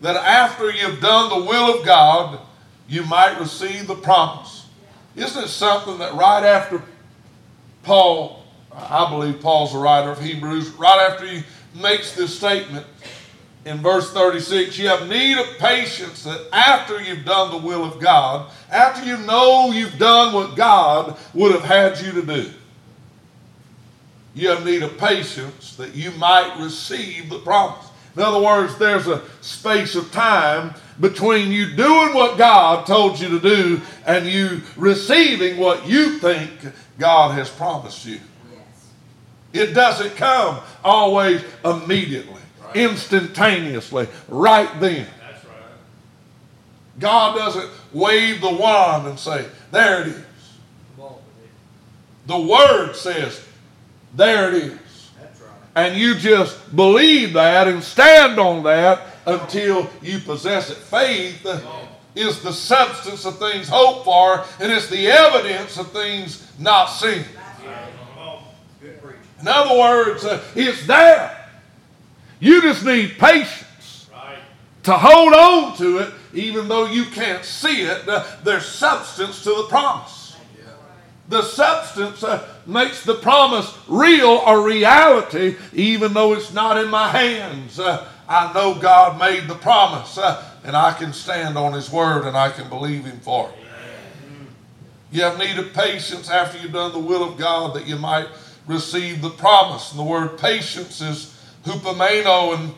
that 0.00 0.16
after 0.16 0.70
you've 0.70 1.00
done 1.00 1.28
the 1.28 1.46
will 1.46 1.78
of 1.78 1.86
God, 1.86 2.40
you 2.88 3.04
might 3.04 3.38
receive 3.38 3.86
the 3.86 3.94
promise. 3.94 4.66
Isn't 5.16 5.44
it 5.44 5.48
something 5.48 5.98
that 5.98 6.14
right 6.14 6.44
after 6.44 6.82
Paul, 7.82 8.44
I 8.72 9.08
believe 9.10 9.40
Paul's 9.40 9.72
the 9.72 9.78
writer 9.78 10.10
of 10.10 10.20
Hebrews, 10.20 10.68
right 10.70 11.08
after 11.10 11.26
he 11.26 11.42
makes 11.74 12.12
this 12.12 12.36
statement 12.36 12.86
in 13.66 13.78
verse 13.78 14.12
36, 14.12 14.78
you 14.78 14.86
have 14.86 15.08
need 15.08 15.36
of 15.36 15.58
patience 15.58 16.22
that 16.22 16.46
after 16.52 17.02
you've 17.02 17.24
done 17.24 17.50
the 17.50 17.66
will 17.66 17.84
of 17.84 17.98
God, 17.98 18.48
after 18.70 19.04
you 19.04 19.18
know 19.18 19.72
you've 19.72 19.98
done 19.98 20.32
what 20.32 20.54
God 20.54 21.18
would 21.34 21.50
have 21.50 21.64
had 21.64 22.00
you 22.00 22.12
to 22.12 22.22
do, 22.22 22.50
you 24.36 24.50
have 24.50 24.64
need 24.64 24.84
of 24.84 24.96
patience 24.96 25.74
that 25.76 25.96
you 25.96 26.12
might 26.12 26.56
receive 26.60 27.28
the 27.28 27.40
promise. 27.40 27.88
In 28.14 28.22
other 28.22 28.40
words, 28.40 28.78
there's 28.78 29.08
a 29.08 29.22
space 29.40 29.96
of 29.96 30.12
time 30.12 30.72
between 31.00 31.50
you 31.50 31.74
doing 31.74 32.14
what 32.14 32.38
God 32.38 32.86
told 32.86 33.18
you 33.18 33.28
to 33.30 33.40
do 33.40 33.80
and 34.06 34.26
you 34.26 34.62
receiving 34.76 35.58
what 35.58 35.88
you 35.88 36.18
think 36.18 36.52
God 37.00 37.34
has 37.34 37.50
promised 37.50 38.06
you. 38.06 38.20
It 39.52 39.74
doesn't 39.74 40.14
come 40.14 40.60
always 40.84 41.42
immediately. 41.64 42.42
Instantaneously, 42.76 44.08
right 44.28 44.68
then. 44.80 45.06
That's 45.20 45.44
right. 45.44 45.52
God 46.98 47.36
doesn't 47.36 47.70
wave 47.92 48.40
the 48.40 48.52
wand 48.52 49.06
and 49.08 49.18
say, 49.18 49.46
There 49.70 50.02
it 50.02 50.06
is. 50.08 50.22
The 52.26 52.38
Word 52.40 52.94
says, 52.94 53.44
There 54.14 54.48
it 54.54 54.62
is 54.64 54.72
Right. 54.74 55.90
and 55.90 55.96
you 55.96 56.16
just 56.16 56.74
believe 56.74 57.34
that 57.34 57.68
and 57.68 57.82
stand 57.82 58.38
on 58.38 58.64
that 58.64 59.00
until 59.26 59.88
you 60.02 60.18
possess 60.18 60.70
it. 60.70 60.76
Faith 60.76 61.46
is 62.14 62.42
the 62.42 62.52
substance 62.52 63.24
of 63.26 63.38
things 63.38 63.68
hoped 63.68 64.04
for, 64.04 64.44
and 64.60 64.72
it's 64.72 64.88
the 64.88 65.06
evidence 65.08 65.76
of 65.78 65.90
things 65.92 66.50
not 66.58 66.86
seen. 66.86 67.24
In 69.40 69.48
other 69.48 69.78
words, 69.78 70.24
uh, 70.24 70.42
it's 70.54 70.86
there. 70.86 71.45
You 72.38 72.62
just 72.62 72.84
need 72.84 73.18
patience 73.18 74.08
to 74.82 74.92
hold 74.92 75.32
on 75.32 75.76
to 75.78 75.98
it, 75.98 76.14
even 76.32 76.68
though 76.68 76.86
you 76.86 77.04
can't 77.06 77.44
see 77.44 77.82
it. 77.82 78.06
There's 78.44 78.66
substance 78.66 79.42
to 79.44 79.50
the 79.50 79.66
promise 79.68 80.16
the 81.28 81.42
substance 81.42 82.22
uh, 82.22 82.46
makes 82.66 83.04
the 83.04 83.14
promise 83.14 83.76
real 83.88 84.42
or 84.46 84.62
reality, 84.62 85.56
even 85.72 86.12
though 86.12 86.32
it's 86.34 86.52
not 86.52 86.78
in 86.78 86.88
my 86.88 87.08
hands. 87.08 87.80
Uh, 87.80 88.08
I 88.28 88.52
know 88.52 88.74
God 88.74 89.18
made 89.18 89.48
the 89.48 89.54
promise, 89.54 90.18
uh, 90.18 90.42
and 90.64 90.76
I 90.76 90.92
can 90.92 91.12
stand 91.12 91.56
on 91.58 91.72
His 91.72 91.90
word 91.90 92.26
and 92.26 92.36
I 92.36 92.50
can 92.50 92.68
believe 92.68 93.04
Him 93.04 93.18
for 93.20 93.48
it. 93.48 93.54
You 95.10 95.22
have 95.22 95.38
need 95.38 95.58
of 95.58 95.72
patience 95.72 96.28
after 96.30 96.58
you've 96.58 96.72
done 96.72 96.92
the 96.92 96.98
will 96.98 97.24
of 97.24 97.38
God 97.38 97.74
that 97.74 97.86
you 97.86 97.96
might 97.96 98.28
receive 98.66 99.22
the 99.22 99.30
promise. 99.30 99.92
And 99.92 100.00
the 100.00 100.04
word 100.04 100.38
patience 100.38 101.00
is 101.00 101.35
hupomeno, 101.66 102.58
and 102.58 102.74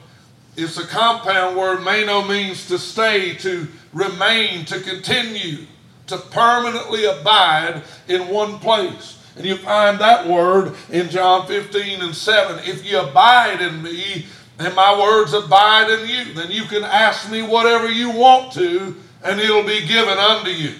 it's 0.57 0.79
a 0.79 0.87
compound 0.87 1.57
word. 1.57 1.85
Meno 1.85 2.23
means 2.27 2.67
to 2.67 2.79
stay, 2.79 3.35
to 3.37 3.69
remain, 3.93 4.65
to 4.65 4.81
continue, 4.81 5.67
to 6.09 6.19
permanently 6.19 7.05
abide 7.05 7.83
in 8.09 8.29
one 8.29 8.59
place. 8.59 9.23
And 9.37 9.47
you 9.47 9.57
find 9.57 10.01
that 10.01 10.27
word 10.27 10.75
in 10.91 11.11
John 11.11 11.47
15 11.47 12.03
and 12.03 12.15
7. 12.15 12.59
If 12.65 12.85
you 12.85 12.99
abide 12.99 13.61
in 13.61 13.83
me, 13.83 14.27
and 14.59 14.75
my 14.75 14.99
words 14.99 15.33
abide 15.33 15.89
in 15.91 16.09
you, 16.09 16.35
then 16.35 16.51
you 16.51 16.65
can 16.65 16.83
ask 16.83 17.31
me 17.31 17.43
whatever 17.43 17.89
you 17.89 18.11
want 18.11 18.53
to, 18.55 18.97
and 19.23 19.39
it'll 19.41 19.63
be 19.63 19.87
given 19.87 20.19
unto 20.19 20.51
you. 20.51 20.75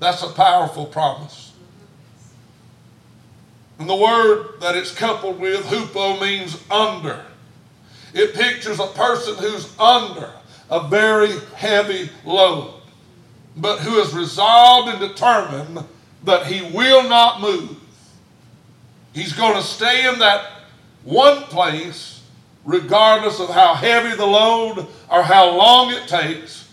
That's 0.00 0.24
a 0.24 0.30
powerful 0.30 0.86
promise. 0.86 1.51
And 3.82 3.90
the 3.90 3.96
word 3.96 4.60
that 4.60 4.76
it's 4.76 4.94
coupled 4.94 5.40
with, 5.40 5.64
hupo, 5.64 6.20
means 6.20 6.56
under. 6.70 7.20
It 8.14 8.32
pictures 8.32 8.78
a 8.78 8.86
person 8.86 9.34
who's 9.38 9.76
under 9.76 10.30
a 10.70 10.86
very 10.86 11.36
heavy 11.56 12.08
load, 12.24 12.74
but 13.56 13.80
who 13.80 13.98
is 13.98 14.14
resolved 14.14 14.88
and 14.88 15.00
determined 15.00 15.84
that 16.22 16.46
he 16.46 16.62
will 16.70 17.08
not 17.08 17.40
move. 17.40 17.76
He's 19.14 19.32
going 19.32 19.54
to 19.54 19.62
stay 19.62 20.08
in 20.08 20.20
that 20.20 20.46
one 21.02 21.42
place 21.42 22.22
regardless 22.64 23.40
of 23.40 23.48
how 23.48 23.74
heavy 23.74 24.14
the 24.14 24.24
load 24.24 24.86
or 25.10 25.24
how 25.24 25.56
long 25.56 25.90
it 25.90 26.06
takes. 26.06 26.68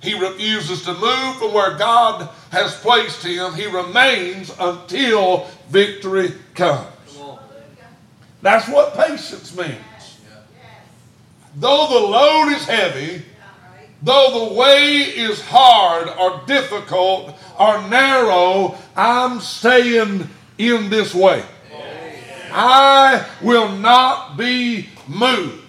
He 0.00 0.14
refuses 0.14 0.84
to 0.84 0.92
move 0.92 1.36
from 1.36 1.52
where 1.52 1.76
God 1.76 2.28
has 2.50 2.76
placed 2.76 3.24
him. 3.24 3.54
He 3.54 3.66
remains 3.66 4.52
until 4.60 5.48
victory 5.68 6.32
comes. 6.54 6.86
That's 8.42 8.68
what 8.68 8.94
patience 8.94 9.56
means. 9.56 9.74
Though 11.56 11.86
the 11.88 12.06
load 12.06 12.48
is 12.52 12.64
heavy, 12.64 13.22
though 14.02 14.48
the 14.48 14.54
way 14.54 15.02
is 15.02 15.40
hard 15.40 16.08
or 16.08 16.42
difficult 16.46 17.34
or 17.58 17.88
narrow, 17.88 18.76
I'm 18.96 19.40
staying 19.40 20.28
in 20.58 20.90
this 20.90 21.14
way. 21.14 21.42
I 22.52 23.26
will 23.42 23.70
not 23.76 24.36
be 24.36 24.88
moved. 25.08 25.62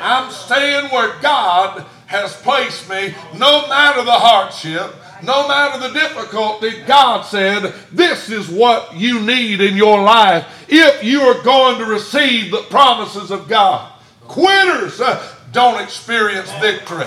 I'm 0.00 0.30
staying 0.30 0.90
where 0.90 1.18
God 1.20 1.86
has 2.06 2.34
placed 2.36 2.88
me, 2.88 3.14
no 3.36 3.66
matter 3.68 4.04
the 4.04 4.12
hardship, 4.12 4.94
no 5.22 5.48
matter 5.48 5.88
the 5.88 5.98
difficulty. 5.98 6.82
God 6.86 7.22
said, 7.22 7.72
This 7.92 8.30
is 8.30 8.48
what 8.48 8.94
you 8.94 9.20
need 9.20 9.60
in 9.60 9.76
your 9.76 10.02
life 10.02 10.46
if 10.68 11.02
you 11.02 11.20
are 11.22 11.42
going 11.42 11.78
to 11.78 11.84
receive 11.84 12.50
the 12.50 12.62
promises 12.62 13.30
of 13.30 13.48
God. 13.48 13.92
Quitters 14.22 15.00
uh, 15.00 15.34
don't 15.52 15.82
experience 15.82 16.50
victory. 16.60 17.06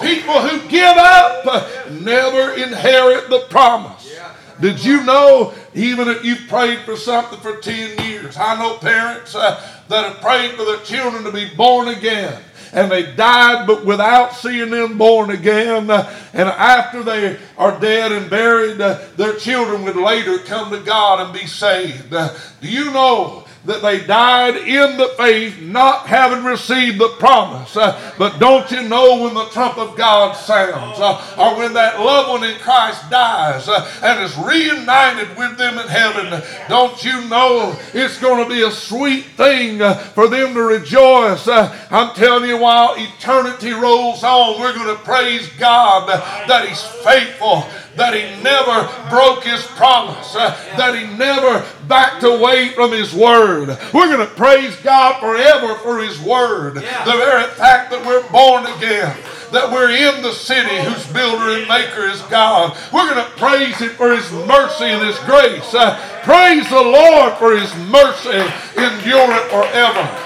People 0.00 0.40
who 0.40 0.68
give 0.68 0.96
up 0.96 1.46
uh, 1.46 1.90
never 1.90 2.54
inherit 2.54 3.30
the 3.30 3.46
promise. 3.50 4.12
Did 4.60 4.84
you 4.84 5.02
know, 5.02 5.52
even 5.74 6.08
if 6.08 6.24
you 6.24 6.36
prayed 6.48 6.80
for 6.80 6.96
something 6.96 7.40
for 7.40 7.56
10 7.56 8.06
years, 8.06 8.36
I 8.36 8.56
know 8.56 8.76
parents 8.78 9.34
uh, 9.34 9.60
that 9.88 10.04
have 10.04 10.20
prayed 10.20 10.52
for 10.52 10.64
their 10.64 10.78
children 10.80 11.24
to 11.24 11.32
be 11.32 11.52
born 11.56 11.88
again 11.88 12.40
and 12.74 12.90
they 12.90 13.14
died 13.14 13.66
but 13.66 13.86
without 13.86 14.34
seeing 14.34 14.70
them 14.70 14.98
born 14.98 15.30
again. 15.30 15.88
And 15.90 16.48
after 16.48 17.02
they 17.02 17.38
are 17.56 17.78
dead 17.80 18.12
and 18.12 18.28
buried, 18.28 18.78
their 18.78 19.36
children 19.36 19.84
would 19.84 19.96
later 19.96 20.38
come 20.38 20.70
to 20.70 20.80
God 20.80 21.20
and 21.20 21.32
be 21.32 21.46
saved. 21.46 22.10
Do 22.10 22.68
you 22.68 22.92
know 22.92 23.43
that 23.64 23.82
they 23.82 24.04
died 24.04 24.56
in 24.56 24.96
the 24.96 25.08
faith, 25.16 25.60
not 25.60 26.06
having 26.06 26.44
received 26.44 26.98
the 26.98 27.08
promise. 27.18 27.76
Uh, 27.76 27.98
but 28.18 28.38
don't 28.38 28.70
you 28.70 28.82
know 28.82 29.22
when 29.22 29.34
the 29.34 29.46
trump 29.46 29.78
of 29.78 29.96
God 29.96 30.34
sounds, 30.34 30.98
uh, 31.00 31.36
or 31.38 31.56
when 31.56 31.72
that 31.72 31.98
loved 32.00 32.28
one 32.28 32.44
in 32.44 32.58
Christ 32.58 33.08
dies 33.10 33.68
uh, 33.68 33.90
and 34.02 34.22
is 34.22 34.36
reunited 34.36 35.36
with 35.36 35.56
them 35.56 35.78
in 35.78 35.88
heaven, 35.88 36.42
don't 36.68 37.02
you 37.04 37.26
know 37.28 37.78
it's 37.94 38.18
going 38.20 38.42
to 38.42 38.54
be 38.54 38.62
a 38.62 38.70
sweet 38.70 39.24
thing 39.36 39.80
uh, 39.80 39.94
for 39.94 40.28
them 40.28 40.54
to 40.54 40.62
rejoice? 40.62 41.48
Uh, 41.48 41.74
I'm 41.90 42.14
telling 42.14 42.48
you, 42.48 42.58
while 42.58 42.94
eternity 42.96 43.72
rolls 43.72 44.22
on, 44.22 44.60
we're 44.60 44.74
going 44.74 44.94
to 44.94 45.02
praise 45.02 45.48
God 45.58 46.08
that 46.08 46.68
He's 46.68 46.82
faithful 46.82 47.64
that 47.96 48.14
he 48.14 48.42
never 48.42 48.88
broke 49.10 49.44
his 49.44 49.64
promise, 49.78 50.34
uh, 50.34 50.50
that 50.76 50.94
he 50.94 51.06
never 51.16 51.64
backed 51.86 52.22
away 52.24 52.70
from 52.70 52.92
his 52.92 53.14
word. 53.14 53.68
We're 53.92 54.14
going 54.14 54.26
to 54.26 54.34
praise 54.34 54.76
God 54.76 55.20
forever 55.20 55.76
for 55.76 56.00
his 56.00 56.18
word. 56.20 56.76
Yeah. 56.76 57.04
The 57.04 57.12
very 57.12 57.44
fact 57.52 57.90
that 57.90 58.04
we're 58.04 58.28
born 58.30 58.66
again 58.76 59.16
that 59.54 59.70
we're 59.70 59.90
in 59.90 60.22
the 60.22 60.32
city 60.32 60.76
whose 60.82 61.06
builder 61.12 61.56
and 61.56 61.68
maker 61.68 62.10
is 62.10 62.20
God. 62.22 62.76
We're 62.92 63.08
going 63.08 63.24
to 63.24 63.30
praise 63.38 63.78
Him 63.78 63.90
for 63.90 64.14
His 64.14 64.30
mercy 64.32 64.84
and 64.84 65.06
His 65.06 65.18
grace. 65.20 65.72
Uh, 65.72 65.94
praise 66.22 66.68
the 66.68 66.82
Lord 66.82 67.38
for 67.38 67.56
His 67.56 67.72
mercy, 67.86 68.42
Endure 68.74 69.30
it 69.30 69.46
forever. 69.48 70.23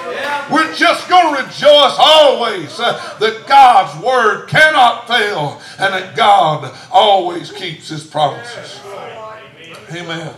We're 0.50 0.74
just 0.74 1.09
going 1.09 1.35
to 1.35 1.42
rejoice 1.42 1.96
always 1.98 2.78
uh, 2.81 3.16
that 3.18 3.46
God's 3.46 4.02
word 4.02 4.48
cannot 4.48 5.07
fail 5.07 5.61
and 5.78 5.94
that 5.94 6.16
God 6.16 6.74
always 6.90 7.52
keeps 7.52 7.88
his 7.88 8.07
promises. 8.07 8.81
Amen. 9.90 10.35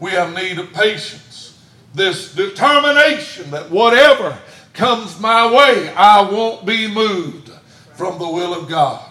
We 0.00 0.12
have 0.12 0.34
need 0.34 0.58
of 0.58 0.72
patience, 0.72 1.58
this 1.94 2.34
determination 2.34 3.50
that 3.50 3.70
whatever 3.70 4.38
comes 4.72 5.18
my 5.20 5.52
way, 5.52 5.92
I 5.94 6.22
won't 6.22 6.64
be 6.64 6.92
moved 6.92 7.50
from 7.94 8.18
the 8.18 8.28
will 8.28 8.54
of 8.54 8.68
God. 8.68 9.04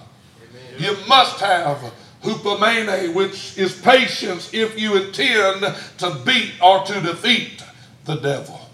You 0.77 0.95
must 1.07 1.39
have 1.41 1.93
hupomene, 2.23 3.13
which 3.13 3.57
is 3.57 3.79
patience 3.81 4.53
if 4.53 4.79
you 4.79 4.95
intend 4.95 5.65
to 5.97 6.21
beat 6.25 6.53
or 6.61 6.83
to 6.85 7.01
defeat 7.01 7.63
the 8.05 8.15
devil. 8.15 8.66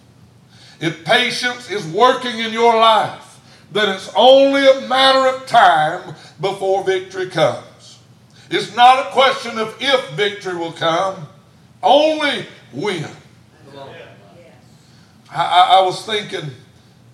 If 0.80 1.06
patience 1.06 1.70
is 1.70 1.86
working 1.88 2.40
in 2.40 2.52
your 2.52 2.76
life, 2.76 3.40
then 3.72 3.90
it's 3.90 4.12
only 4.16 4.66
a 4.68 4.88
matter 4.88 5.36
of 5.36 5.48
time 5.48 6.16
before 6.40 6.84
victory 6.84 7.30
comes. 7.30 8.00
It's 8.50 8.76
not 8.76 9.08
a 9.08 9.10
question 9.12 9.58
of 9.58 9.76
if 9.80 10.10
victory 10.12 10.56
will 10.56 10.74
come, 10.74 11.28
only 11.82 12.46
when. 12.72 13.10
I, 15.32 15.80
I, 15.80 15.82
was 15.82 16.06
thinking 16.06 16.52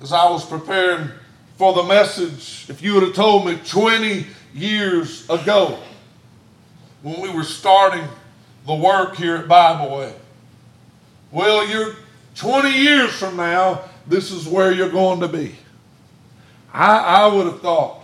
as 0.01 0.11
I 0.11 0.29
was 0.29 0.45
preparing 0.45 1.09
for 1.55 1.73
the 1.73 1.83
message, 1.83 2.65
if 2.69 2.81
you 2.81 2.93
would 2.95 3.03
have 3.03 3.13
told 3.13 3.45
me 3.45 3.57
20 3.65 4.25
years 4.53 5.29
ago 5.29 5.79
when 7.01 7.21
we 7.21 7.29
were 7.29 7.45
starting 7.45 8.05
the 8.65 8.75
work 8.75 9.15
here 9.15 9.37
at 9.37 9.47
Bible 9.47 9.97
Way, 9.97 10.13
well, 11.31 11.65
you're 11.65 11.95
20 12.39 12.71
years 12.71 13.11
from 13.11 13.35
now, 13.35 13.81
this 14.07 14.31
is 14.31 14.47
where 14.47 14.71
you're 14.71 14.89
going 14.89 15.19
to 15.19 15.27
be. 15.27 15.57
I, 16.73 16.97
I 16.97 17.27
would 17.27 17.47
have 17.47 17.59
thought, 17.59 18.01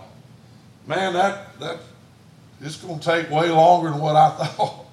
man, 0.86 1.14
that, 1.14 1.58
that 1.58 1.78
it's 2.60 2.76
going 2.76 2.98
to 2.98 3.04
take 3.04 3.30
way 3.30 3.48
longer 3.48 3.90
than 3.90 3.98
what 3.98 4.14
I 4.14 4.30
thought. 4.44 4.86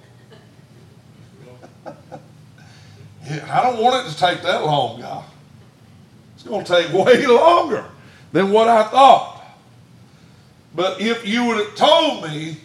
I 3.49 3.63
don't 3.63 3.83
want 3.83 4.07
it 4.07 4.11
to 4.11 4.17
take 4.17 4.41
that 4.43 4.63
long, 4.63 5.01
God. 5.01 5.25
It's 6.35 6.43
going 6.43 6.63
to 6.63 6.73
take 6.73 6.93
way 7.05 7.25
longer 7.25 7.83
than 8.31 8.49
what 8.49 8.69
I 8.69 8.83
thought. 8.83 9.43
But 10.73 11.01
if 11.01 11.27
you 11.27 11.45
would 11.47 11.57
have 11.57 11.75
told 11.75 12.23
me 12.23 12.59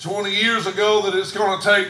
20 0.00 0.34
years 0.34 0.66
ago 0.66 1.02
that 1.02 1.14
it's 1.14 1.32
going 1.32 1.60
to 1.60 1.64
take 1.66 1.88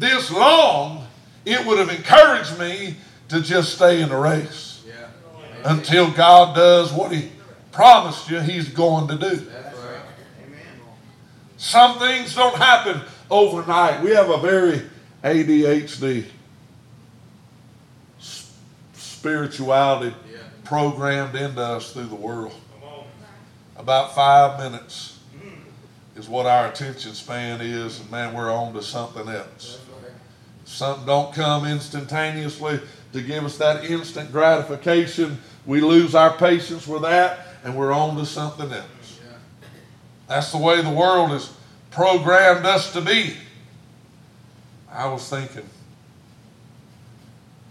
this 0.00 0.32
long, 0.32 1.06
it 1.44 1.64
would 1.64 1.78
have 1.78 1.90
encouraged 1.90 2.58
me 2.58 2.96
to 3.30 3.40
just 3.40 3.74
stay 3.74 4.02
in 4.02 4.08
the 4.08 4.16
race 4.16 4.82
yeah. 4.86 5.06
until 5.64 6.10
God 6.10 6.54
does 6.54 6.92
what 6.92 7.12
He 7.12 7.30
promised 7.72 8.28
you 8.28 8.40
He's 8.40 8.68
going 8.68 9.08
to 9.08 9.16
do. 9.16 9.46
Some 11.56 11.98
things 11.98 12.34
don't 12.34 12.56
happen 12.56 13.02
overnight. 13.30 14.02
We 14.02 14.10
have 14.10 14.30
a 14.30 14.38
very 14.38 14.82
ADHD 15.22 16.24
spirituality 18.94 20.16
yeah. 20.32 20.38
programmed 20.64 21.36
into 21.36 21.60
us 21.60 21.92
through 21.92 22.06
the 22.06 22.14
world. 22.14 22.54
About 23.76 24.14
five 24.14 24.58
minutes 24.58 25.18
is 26.16 26.28
what 26.28 26.46
our 26.46 26.68
attention 26.68 27.12
span 27.12 27.60
is, 27.60 28.00
and 28.00 28.10
man, 28.10 28.34
we're 28.34 28.50
on 28.52 28.72
to 28.72 28.82
something 28.82 29.28
else. 29.28 29.80
Something 30.64 31.06
don't 31.06 31.34
come 31.34 31.66
instantaneously 31.66 32.80
to 33.12 33.22
give 33.22 33.44
us 33.44 33.58
that 33.58 33.84
instant 33.84 34.32
gratification. 34.32 35.38
We 35.66 35.80
lose 35.80 36.14
our 36.14 36.36
patience 36.36 36.86
with 36.86 37.02
that 37.02 37.46
and 37.64 37.76
we're 37.76 37.92
on 37.92 38.16
to 38.16 38.26
something 38.26 38.72
else. 38.72 39.20
That's 40.26 40.52
the 40.52 40.58
way 40.58 40.80
the 40.80 40.90
world 40.90 41.30
has 41.30 41.52
programmed 41.90 42.64
us 42.64 42.92
to 42.92 43.00
be. 43.00 43.36
I 44.90 45.08
was 45.08 45.28
thinking, 45.28 45.68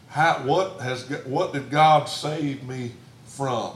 how, 0.10 0.40
what 0.44 0.80
has 0.82 1.08
what 1.26 1.54
did 1.54 1.70
God 1.70 2.06
save 2.06 2.64
me 2.68 2.92
from? 3.26 3.74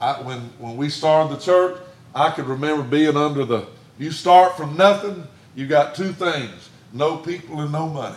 I, 0.00 0.20
when 0.20 0.40
when 0.58 0.76
we 0.76 0.88
started 0.88 1.36
the 1.36 1.42
church, 1.42 1.80
I 2.14 2.30
could 2.30 2.46
remember 2.46 2.82
being 2.82 3.16
under 3.16 3.44
the. 3.44 3.66
You 3.98 4.10
start 4.10 4.56
from 4.56 4.76
nothing. 4.76 5.26
You 5.54 5.66
got 5.66 5.94
two 5.94 6.12
things: 6.12 6.70
no 6.92 7.18
people 7.18 7.60
and 7.60 7.70
no 7.70 7.88
money. 7.88 8.16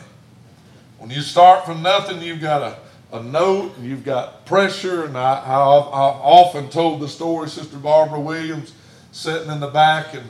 When 1.04 1.12
you 1.12 1.20
start 1.20 1.66
from 1.66 1.82
nothing, 1.82 2.22
you've 2.22 2.40
got 2.40 2.62
a, 2.62 3.18
a 3.18 3.22
note 3.22 3.76
and 3.76 3.86
you've 3.86 4.06
got 4.06 4.46
pressure. 4.46 5.04
And 5.04 5.18
I, 5.18 5.34
I've 5.34 5.92
often 5.92 6.70
told 6.70 7.02
the 7.02 7.10
story. 7.10 7.50
Sister 7.50 7.76
Barbara 7.76 8.22
Williams 8.22 8.72
sitting 9.12 9.52
in 9.52 9.60
the 9.60 9.68
back, 9.68 10.14
and 10.14 10.24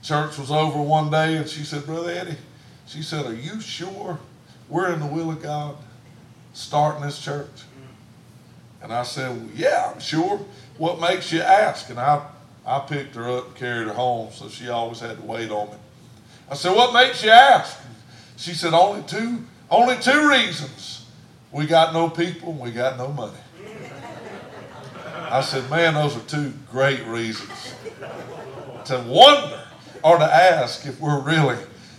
church 0.00 0.38
was 0.38 0.52
over 0.52 0.80
one 0.80 1.10
day, 1.10 1.38
and 1.38 1.48
she 1.48 1.64
said, 1.64 1.84
"Brother 1.86 2.12
Eddie," 2.12 2.36
she 2.86 3.02
said, 3.02 3.26
"Are 3.26 3.34
you 3.34 3.60
sure 3.60 4.20
we're 4.68 4.92
in 4.92 5.00
the 5.00 5.06
will 5.06 5.28
of 5.28 5.42
God, 5.42 5.74
starting 6.54 7.02
this 7.02 7.20
church?" 7.20 7.64
And 8.80 8.92
I 8.92 9.02
said, 9.02 9.36
well, 9.36 9.48
"Yeah, 9.56 9.90
I'm 9.92 10.00
sure." 10.00 10.38
What 10.78 11.00
makes 11.00 11.32
you 11.32 11.40
ask? 11.40 11.90
And 11.90 11.98
I, 11.98 12.24
I 12.64 12.78
picked 12.78 13.16
her 13.16 13.28
up 13.28 13.46
and 13.48 13.56
carried 13.56 13.88
her 13.88 13.94
home, 13.94 14.30
so 14.32 14.48
she 14.48 14.68
always 14.68 15.00
had 15.00 15.16
to 15.16 15.24
wait 15.24 15.50
on 15.50 15.70
me. 15.70 15.76
I 16.48 16.54
said, 16.54 16.76
What 16.76 16.94
makes 16.94 17.24
you 17.24 17.30
ask? 17.30 17.76
She 18.36 18.54
said, 18.54 18.72
Only 18.72 19.02
two, 19.02 19.44
only 19.72 19.96
two 19.96 20.28
reasons. 20.28 21.06
We 21.50 21.66
got 21.66 21.92
no 21.92 22.08
people 22.08 22.50
and 22.50 22.60
we 22.60 22.70
got 22.70 22.96
no 22.98 23.08
money. 23.08 23.38
I 25.30 25.40
said, 25.40 25.68
Man, 25.70 25.94
those 25.94 26.16
are 26.16 26.20
two 26.20 26.52
great 26.70 27.04
reasons 27.06 27.74
to 28.84 28.98
wonder 29.06 29.64
or 30.04 30.18
to 30.18 30.24
ask 30.24 30.86
if 30.86 31.00
we're 31.00 31.20
really 31.20 31.56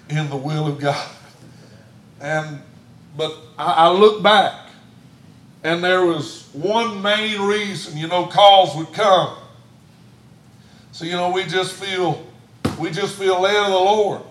in 0.10 0.30
the 0.30 0.36
will 0.36 0.68
of 0.68 0.80
God. 0.80 1.10
And 2.22 2.62
but 3.18 3.36
I, 3.58 3.74
I 3.74 3.90
look 3.90 4.22
back 4.22 4.70
and 5.64 5.84
there 5.84 6.06
was 6.06 6.50
one 6.54 7.02
main 7.02 7.42
reason, 7.42 7.98
you 7.98 8.08
know, 8.08 8.28
calls 8.28 8.76
would 8.76 8.94
come. 8.94 9.38
So, 10.92 11.06
you 11.06 11.14
know, 11.14 11.32
we 11.32 11.46
just 11.46 11.74
feel 11.74 12.26
we 12.80 12.92
just 12.92 13.18
feel 13.18 13.42
led 13.42 13.56
of 13.56 13.72
the 13.72 13.78
Lord 13.78 14.22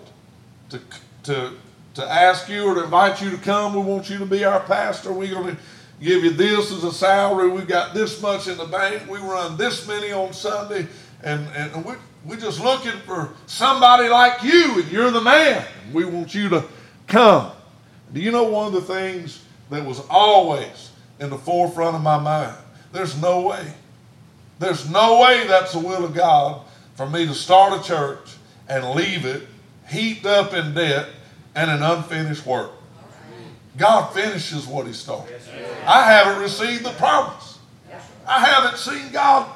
to 0.70 0.80
to 1.24 1.52
to 1.94 2.04
ask 2.04 2.48
you 2.48 2.64
or 2.64 2.74
to 2.74 2.84
invite 2.84 3.20
you 3.20 3.30
to 3.30 3.38
come. 3.38 3.74
We 3.74 3.82
want 3.82 4.08
you 4.08 4.18
to 4.18 4.26
be 4.26 4.44
our 4.44 4.60
pastor. 4.60 5.12
We're 5.12 5.34
going 5.34 5.56
to 5.56 5.62
give 6.00 6.24
you 6.24 6.30
this 6.30 6.72
as 6.72 6.84
a 6.84 6.92
salary. 6.92 7.48
We've 7.48 7.68
got 7.68 7.94
this 7.94 8.20
much 8.20 8.48
in 8.48 8.56
the 8.56 8.64
bank. 8.64 9.08
We 9.08 9.18
run 9.18 9.56
this 9.56 9.86
many 9.86 10.12
on 10.12 10.32
Sunday. 10.32 10.86
And, 11.22 11.46
and 11.54 11.84
we, 11.84 11.94
we're 12.24 12.36
just 12.36 12.60
looking 12.60 12.98
for 13.06 13.34
somebody 13.46 14.08
like 14.08 14.42
you, 14.42 14.80
and 14.80 14.90
you're 14.90 15.10
the 15.10 15.20
man. 15.20 15.64
We 15.92 16.04
want 16.04 16.34
you 16.34 16.48
to 16.50 16.64
come. 17.06 17.52
Do 18.12 18.20
you 18.20 18.30
know 18.30 18.44
one 18.44 18.66
of 18.66 18.72
the 18.72 18.80
things 18.80 19.44
that 19.70 19.84
was 19.84 20.00
always 20.10 20.90
in 21.18 21.30
the 21.30 21.38
forefront 21.38 21.96
of 21.96 22.02
my 22.02 22.18
mind. 22.18 22.56
There's 22.92 23.20
no 23.20 23.40
way. 23.40 23.72
There's 24.58 24.90
no 24.90 25.20
way 25.20 25.46
that's 25.46 25.72
the 25.72 25.78
will 25.78 26.04
of 26.04 26.14
God 26.14 26.60
for 26.94 27.08
me 27.08 27.26
to 27.26 27.34
start 27.34 27.80
a 27.80 27.82
church 27.82 28.36
and 28.68 28.90
leave 28.90 29.24
it 29.24 29.46
heaped 29.88 30.26
up 30.26 30.52
in 30.52 30.74
debt 30.74 31.08
and 31.54 31.70
an 31.70 31.82
unfinished 31.82 32.46
work. 32.46 32.72
God 33.76 34.12
finishes 34.12 34.66
what 34.66 34.86
He 34.86 34.92
started. 34.92 35.40
I 35.86 36.04
haven't 36.04 36.42
received 36.42 36.84
the 36.84 36.92
promise. 36.92 37.58
I 38.26 38.44
haven't 38.44 38.78
seen 38.78 39.10
God 39.12 39.50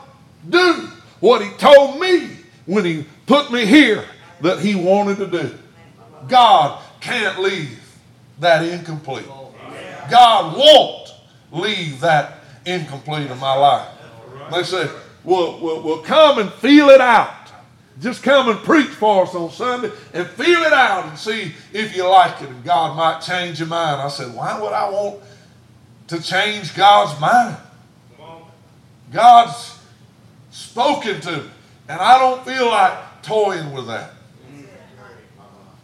do 0.48 0.88
what 1.20 1.42
He 1.42 1.50
told 1.58 2.00
me 2.00 2.30
when 2.66 2.84
He 2.84 3.04
put 3.26 3.52
me 3.52 3.66
here 3.66 4.04
that 4.40 4.60
He 4.60 4.74
wanted 4.74 5.18
to 5.18 5.26
do. 5.26 5.54
God 6.28 6.82
can't 7.00 7.40
leave 7.40 7.80
that 8.40 8.64
incomplete. 8.64 9.26
God 10.10 10.56
won't 10.56 11.10
leave 11.52 12.00
that 12.00 12.40
incomplete 12.64 13.30
in 13.30 13.38
my 13.38 13.54
life. 13.54 13.88
They 14.52 14.62
say, 14.62 14.88
well, 15.24 15.58
well, 15.60 15.82
well, 15.82 15.98
come 15.98 16.38
and 16.38 16.52
feel 16.52 16.88
it 16.88 17.00
out. 17.00 17.34
Just 18.00 18.22
come 18.22 18.50
and 18.50 18.58
preach 18.60 18.88
for 18.88 19.22
us 19.22 19.34
on 19.34 19.50
Sunday 19.50 19.90
and 20.12 20.26
feel 20.28 20.60
it 20.62 20.72
out 20.72 21.06
and 21.06 21.18
see 21.18 21.54
if 21.72 21.96
you 21.96 22.06
like 22.06 22.42
it. 22.42 22.48
And 22.48 22.62
God 22.62 22.96
might 22.96 23.20
change 23.20 23.58
your 23.58 23.68
mind. 23.68 24.02
I 24.02 24.08
said, 24.08 24.34
why 24.34 24.60
would 24.60 24.72
I 24.72 24.90
want 24.90 25.20
to 26.08 26.22
change 26.22 26.74
God's 26.74 27.18
mind? 27.20 27.56
God's 29.12 29.78
spoken 30.50 31.20
to 31.22 31.36
me. 31.38 31.50
And 31.88 32.00
I 32.00 32.18
don't 32.18 32.44
feel 32.44 32.66
like 32.66 33.22
toying 33.22 33.72
with 33.72 33.86
that. 33.86 34.12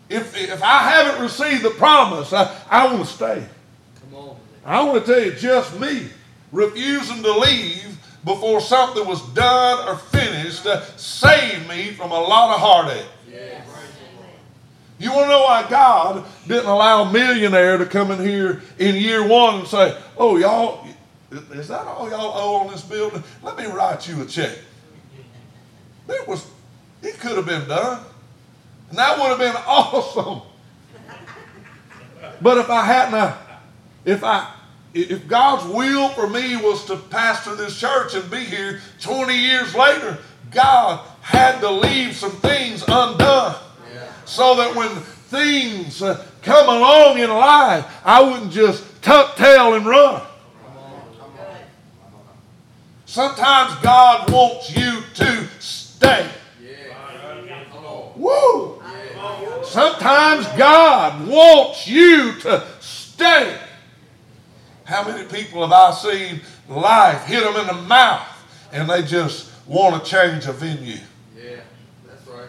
If, 0.09 0.37
if 0.37 0.63
I 0.63 0.91
haven't 0.91 1.23
received 1.23 1.63
the 1.63 1.71
promise, 1.71 2.33
I, 2.35 2.55
I 2.69 2.93
want 2.93 3.07
to 3.07 3.13
stay. 3.13 3.47
I 4.65 4.83
want 4.85 5.07
to 5.07 5.13
tell 5.13 5.25
you, 5.25 5.33
just 5.33 5.81
me 5.81 6.09
refusing 6.53 7.23
to 7.23 7.39
leave 7.39 7.99
before 8.25 8.61
something 8.61 9.07
was 9.07 9.23
done 9.31 9.89
or 9.89 9.97
finished 9.97 10.67
saved 10.97 11.69
me 11.69 11.93
from 11.93 12.13
a 12.13 12.21
lot 12.21 12.55
of 12.55 12.61
heartache. 12.61 13.07
You 14.99 15.11
want 15.11 15.25
to 15.25 15.29
know 15.31 15.43
why 15.43 15.69
God 15.69 16.25
didn't 16.47 16.69
allow 16.69 17.03
a 17.03 17.13
millionaire 17.13 17.77
to 17.77 17.87
come 17.87 18.13
in 18.13 18.21
here 18.25 18.63
in 18.79 18.95
year 18.95 19.27
one 19.27 19.57
and 19.57 19.67
say, 19.67 19.97
Oh, 20.17 20.37
y'all, 20.37 20.87
is 21.33 21.69
that 21.69 21.87
all 21.87 22.09
y'all 22.09 22.33
owe 22.37 22.61
on 22.61 22.71
this 22.71 22.83
building? 22.83 23.23
Let 23.43 23.57
me 23.57 23.67
write 23.67 24.09
you 24.09 24.23
a 24.23 24.27
check. 24.27 24.57
It 26.09 26.29
was, 26.29 26.47
it 27.03 27.19
could 27.19 27.37
have 27.37 27.47
been 27.47 27.67
done. 27.67 28.05
And 28.91 28.99
that 28.99 29.19
would 29.19 29.29
have 29.29 29.39
been 29.39 29.57
awesome. 29.67 30.43
But 32.41 32.59
if 32.59 32.71
I 32.71 32.85
hadn't 32.85 33.35
if 34.05 34.23
I 34.23 34.53
if 34.95 35.27
God's 35.27 35.65
will 35.73 36.09
for 36.11 36.29
me 36.29 36.57
was 36.57 36.85
to 36.87 36.97
pastor 36.97 37.55
this 37.55 37.79
church 37.79 38.15
and 38.15 38.31
be 38.31 38.45
here 38.45 38.81
20 39.01 39.35
years 39.35 39.75
later, 39.75 40.19
God 40.51 41.07
had 41.21 41.61
to 41.61 41.71
leave 41.71 42.15
some 42.15 42.33
things 42.33 42.83
undone 42.83 43.57
yeah. 43.95 44.13
so 44.25 44.57
that 44.57 44.75
when 44.77 44.91
things 45.31 46.03
uh, 46.03 46.25
come 46.43 46.69
along 46.69 47.19
in 47.19 47.31
life, 47.31 47.87
I 48.05 48.23
wouldn't 48.23 48.53
just 48.53 49.03
tuck 49.03 49.37
tail 49.37 49.75
and 49.75 49.87
run. 49.87 50.23
Sometimes 53.07 53.75
God 53.83 54.31
wants 54.31 54.75
you 54.75 55.03
to 55.17 55.49
stay. 55.59 56.29
Woo! 58.17 58.83
Sometimes 59.65 60.47
God 60.57 61.29
wants 61.29 61.87
you 61.89 62.33
to 62.41 62.67
stay. 62.81 63.59
How 64.85 65.07
many 65.07 65.25
people 65.29 65.67
have 65.67 65.73
I 65.73 65.93
seen 65.93 66.41
life 66.69 67.25
hit 67.25 67.43
them 67.43 67.57
in 67.57 67.67
the 67.67 67.83
mouth 67.83 68.27
and 68.73 68.89
they 68.89 69.03
just 69.03 69.51
want 69.67 70.03
to 70.03 70.11
change 70.11 70.47
a 70.47 70.53
venue? 70.53 70.99
Yeah, 71.37 71.61
that's 72.07 72.27
right. 72.27 72.49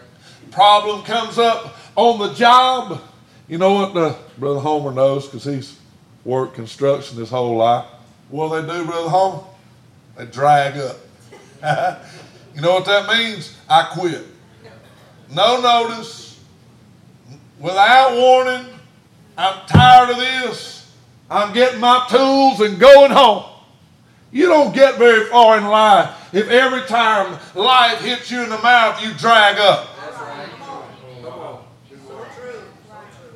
Problem 0.50 1.02
comes 1.04 1.38
up 1.38 1.76
on 1.96 2.18
the 2.18 2.34
job. 2.34 3.00
You 3.48 3.58
know 3.58 3.74
what 3.74 3.94
the 3.94 4.16
Brother 4.38 4.60
Homer 4.60 4.92
knows 4.92 5.26
because 5.26 5.44
he's 5.44 5.78
worked 6.24 6.54
construction 6.54 7.18
his 7.18 7.30
whole 7.30 7.56
life. 7.56 7.86
What 8.30 8.48
do 8.48 8.66
they 8.66 8.72
do, 8.72 8.84
Brother 8.84 9.08
Homer? 9.08 9.42
They 10.16 10.26
drag 10.26 10.76
up. 10.78 10.96
you 12.54 12.60
know 12.60 12.74
what 12.74 12.84
that 12.86 13.08
means? 13.08 13.56
I 13.68 13.90
quit. 13.92 14.24
No 15.30 15.60
notice, 15.60 16.40
without 17.58 18.16
warning. 18.16 18.66
I'm 19.36 19.66
tired 19.66 20.10
of 20.10 20.16
this. 20.16 20.73
I'm 21.30 21.52
getting 21.52 21.80
my 21.80 22.06
tools 22.08 22.60
and 22.60 22.78
going 22.78 23.10
home. 23.10 23.44
You 24.30 24.46
don't 24.46 24.74
get 24.74 24.98
very 24.98 25.26
far 25.26 25.58
in 25.58 25.64
life 25.64 26.34
if 26.34 26.48
every 26.50 26.82
time 26.82 27.38
life 27.54 28.00
hits 28.00 28.30
you 28.30 28.42
in 28.42 28.48
the 28.48 28.58
mouth, 28.58 29.00
you 29.02 29.14
drag 29.14 29.58
up. 29.58 29.88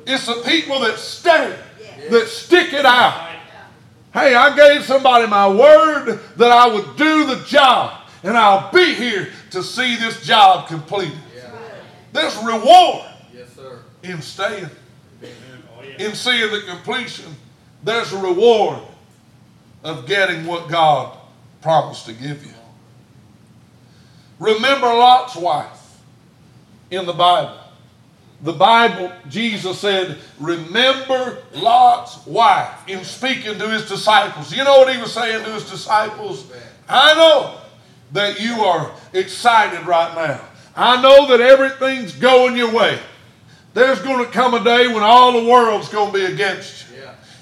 It's 0.05 0.25
the 0.25 0.41
people 0.45 0.79
that 0.81 0.97
stay, 0.97 1.55
that 2.09 2.27
stick 2.27 2.73
it 2.73 2.85
out. 2.85 3.29
Hey, 4.11 4.33
I 4.33 4.55
gave 4.55 4.83
somebody 4.83 5.27
my 5.27 5.47
word 5.47 6.19
that 6.35 6.51
I 6.51 6.67
would 6.67 6.97
do 6.97 7.27
the 7.27 7.43
job, 7.45 8.01
and 8.23 8.35
I'll 8.35 8.71
be 8.73 8.93
here 8.95 9.29
to 9.51 9.63
see 9.63 9.95
this 9.95 10.25
job 10.25 10.67
completed. 10.67 11.17
There's 12.11 12.35
reward 12.37 13.05
in 14.03 14.21
staying, 14.21 14.67
in 15.99 16.15
seeing 16.15 16.51
the 16.51 16.63
completion 16.67 17.35
there's 17.83 18.11
a 18.13 18.17
reward 18.17 18.79
of 19.83 20.05
getting 20.05 20.45
what 20.45 20.69
God 20.69 21.17
promised 21.61 22.05
to 22.05 22.13
give 22.13 22.45
you. 22.45 22.53
Remember 24.39 24.87
Lot's 24.87 25.35
wife 25.35 25.99
in 26.91 27.05
the 27.05 27.13
Bible. 27.13 27.57
The 28.41 28.53
Bible, 28.53 29.11
Jesus 29.27 29.79
said, 29.79 30.17
Remember 30.39 31.43
Lot's 31.53 32.25
wife 32.25 32.87
in 32.87 33.03
speaking 33.03 33.57
to 33.57 33.69
his 33.69 33.87
disciples. 33.89 34.55
You 34.55 34.63
know 34.63 34.79
what 34.79 34.93
he 34.93 34.99
was 34.99 35.13
saying 35.13 35.43
to 35.43 35.51
his 35.51 35.69
disciples? 35.69 36.49
I 36.87 37.13
know 37.15 37.59
that 38.13 38.39
you 38.39 38.61
are 38.61 38.93
excited 39.13 39.85
right 39.85 40.15
now. 40.15 40.41
I 40.75 41.01
know 41.01 41.27
that 41.27 41.41
everything's 41.41 42.13
going 42.13 42.55
your 42.55 42.73
way. 42.73 42.97
There's 43.73 43.99
going 43.99 44.25
to 44.25 44.31
come 44.31 44.53
a 44.53 44.63
day 44.63 44.87
when 44.87 45.03
all 45.03 45.33
the 45.33 45.49
world's 45.49 45.89
going 45.89 46.13
to 46.13 46.17
be 46.17 46.25
against 46.25 46.88
you. 46.88 46.88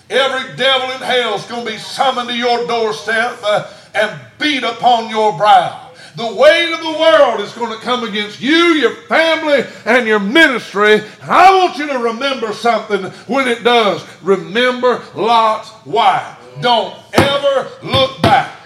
Every 0.10 0.56
devil 0.56 0.90
in 0.92 1.02
hell 1.02 1.36
is 1.36 1.46
going 1.46 1.66
to 1.66 1.72
be 1.72 1.78
summoned 1.78 2.30
to 2.30 2.36
your 2.36 2.66
doorstep 2.66 3.40
uh, 3.44 3.72
and 3.94 4.20
beat 4.40 4.64
upon 4.64 5.10
your 5.10 5.38
brow. 5.38 5.92
The 6.16 6.34
weight 6.34 6.74
of 6.74 6.80
the 6.80 7.00
world 7.00 7.42
is 7.42 7.52
going 7.54 7.78
to 7.78 7.84
come 7.84 8.04
against 8.04 8.42
you, 8.42 8.56
your 8.56 8.96
family, 9.08 9.66
and 9.86 10.08
your 10.08 10.20
ministry. 10.20 11.02
I 11.22 11.56
want 11.58 11.78
you 11.78 11.88
to 11.88 12.00
remember 12.00 12.54
something 12.54 13.04
when 13.28 13.48
it 13.48 13.64
does. 13.64 14.04
Remember 14.24 15.04
Lot's 15.14 15.72
wife. 15.86 16.38
Don't 16.62 16.96
ever 17.14 17.70
look 17.84 18.20
back. 18.22 18.66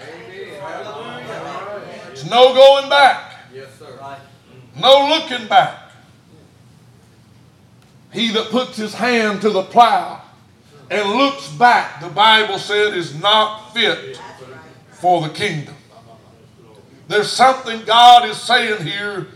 There's 2.06 2.30
no 2.30 2.54
going 2.54 2.88
back. 2.88 3.34
No 4.80 5.08
looking 5.10 5.46
back. 5.48 5.90
He 8.12 8.30
that 8.30 8.48
puts 8.50 8.76
his 8.76 8.94
hand 8.94 9.42
to 9.42 9.50
the 9.50 9.62
plow 9.62 10.21
and 10.92 11.08
looks 11.08 11.48
back, 11.48 12.02
the 12.02 12.08
Bible 12.10 12.58
said, 12.58 12.94
is 12.94 13.18
not 13.18 13.72
fit 13.72 14.20
for 14.92 15.22
the 15.22 15.30
kingdom. 15.30 15.74
There's 17.08 17.32
something 17.32 17.82
God 17.86 18.28
is 18.28 18.36
saying 18.36 18.86
here 18.86 19.28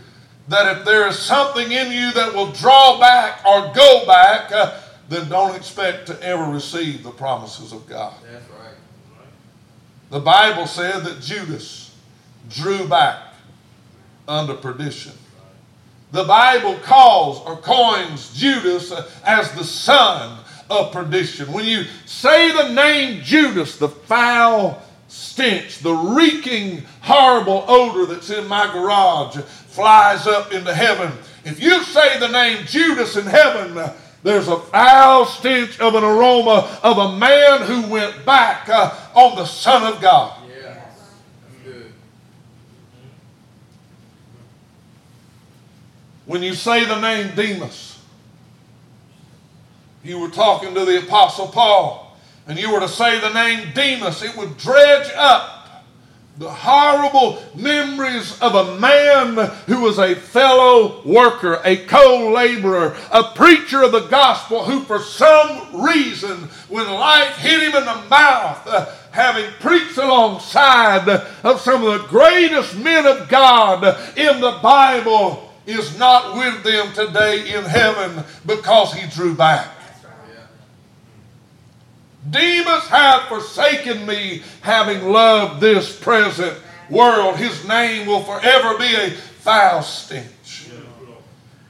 that 0.49 0.77
if 0.77 0.85
there 0.85 1.07
is 1.07 1.17
something 1.17 1.71
in 1.71 1.91
you 1.91 2.13
that 2.13 2.33
will 2.33 2.51
draw 2.51 2.99
back 2.99 3.43
or 3.43 3.73
go 3.73 4.05
back, 4.05 4.51
uh, 4.51 4.79
then 5.09 5.27
don't 5.29 5.55
expect 5.55 6.05
to 6.07 6.21
ever 6.21 6.43
receive 6.43 7.01
the 7.01 7.09
promises 7.11 7.73
of 7.73 7.87
God. 7.87 8.13
Right. 8.23 8.75
The 10.11 10.19
Bible 10.19 10.67
said 10.67 11.03
that 11.05 11.21
Judas 11.21 11.95
drew 12.49 12.87
back 12.87 13.33
under 14.27 14.53
perdition. 14.53 15.13
The 16.11 16.23
Bible 16.23 16.77
calls 16.83 17.41
or 17.45 17.57
coins 17.57 18.33
Judas 18.37 18.91
uh, 18.91 19.09
as 19.25 19.51
the 19.53 19.63
son 19.63 20.43
of 20.69 20.91
perdition. 20.91 21.51
When 21.51 21.65
you 21.65 21.85
say 22.05 22.51
the 22.51 22.73
name 22.73 23.21
Judas, 23.23 23.77
the 23.77 23.89
foul 23.89 24.81
stench, 25.07 25.79
the 25.79 25.93
reeking, 25.93 26.83
horrible 27.01 27.65
odor 27.67 28.05
that's 28.05 28.29
in 28.29 28.47
my 28.47 28.71
garage 28.71 29.37
flies 29.37 30.27
up 30.27 30.51
into 30.51 30.73
heaven. 30.73 31.11
If 31.45 31.61
you 31.61 31.83
say 31.83 32.19
the 32.19 32.27
name 32.27 32.65
Judas 32.65 33.15
in 33.15 33.25
heaven, 33.25 33.91
there's 34.23 34.47
a 34.47 34.59
foul 34.59 35.25
stench 35.25 35.79
of 35.79 35.95
an 35.95 36.03
aroma 36.03 36.79
of 36.83 36.97
a 36.97 37.17
man 37.17 37.61
who 37.61 37.87
went 37.89 38.25
back 38.25 38.67
uh, 38.67 38.93
on 39.13 39.35
the 39.37 39.45
Son 39.45 39.93
of 39.93 40.01
God. 40.01 40.33
When 46.25 46.43
you 46.43 46.55
say 46.55 46.83
the 46.83 46.99
name 46.99 47.33
Demas, 47.35 47.96
you 50.07 50.19
were 50.19 50.29
talking 50.29 50.73
to 50.73 50.85
the 50.85 50.99
Apostle 50.99 51.47
Paul 51.47 52.17
and 52.47 52.57
you 52.57 52.71
were 52.71 52.79
to 52.79 52.87
say 52.87 53.19
the 53.19 53.33
name 53.33 53.69
Demas, 53.73 54.23
it 54.23 54.35
would 54.37 54.57
dredge 54.57 55.11
up 55.15 55.57
the 56.37 56.49
horrible 56.49 57.41
memories 57.55 58.39
of 58.41 58.53
a 58.53 58.79
man 58.79 59.35
who 59.65 59.81
was 59.81 59.97
a 59.97 60.13
fellow 60.13 61.01
worker, 61.03 61.59
a 61.65 61.77
co 61.77 62.31
laborer, 62.31 62.95
a 63.11 63.23
preacher 63.35 63.83
of 63.83 63.91
the 63.91 64.07
gospel 64.07 64.63
who, 64.63 64.81
for 64.81 64.99
some 64.99 65.83
reason, 65.83 66.37
when 66.69 66.87
life 66.87 67.35
hit 67.37 67.63
him 67.63 67.75
in 67.75 67.85
the 67.85 68.09
mouth, 68.09 68.67
uh, 68.67 68.85
having 69.11 69.51
preached 69.59 69.97
alongside 69.97 71.09
of 71.43 71.59
some 71.59 71.83
of 71.83 72.01
the 72.01 72.07
greatest 72.07 72.77
men 72.77 73.07
of 73.07 73.27
God 73.27 73.83
in 74.15 74.39
the 74.39 74.59
Bible, 74.61 75.51
is 75.65 75.97
not 75.97 76.37
with 76.37 76.63
them 76.63 76.93
today 76.93 77.53
in 77.55 77.63
heaven 77.65 78.23
because 78.45 78.93
he 78.93 79.09
drew 79.09 79.33
back. 79.33 79.76
Demas 82.29 82.87
hath 82.87 83.27
forsaken 83.29 84.05
me, 84.05 84.41
having 84.61 85.09
loved 85.11 85.61
this 85.61 85.97
present 85.97 86.57
world. 86.89 87.37
His 87.37 87.67
name 87.67 88.07
will 88.07 88.23
forever 88.23 88.77
be 88.77 88.95
a 88.95 89.11
foul 89.11 89.81
stench 89.81 90.69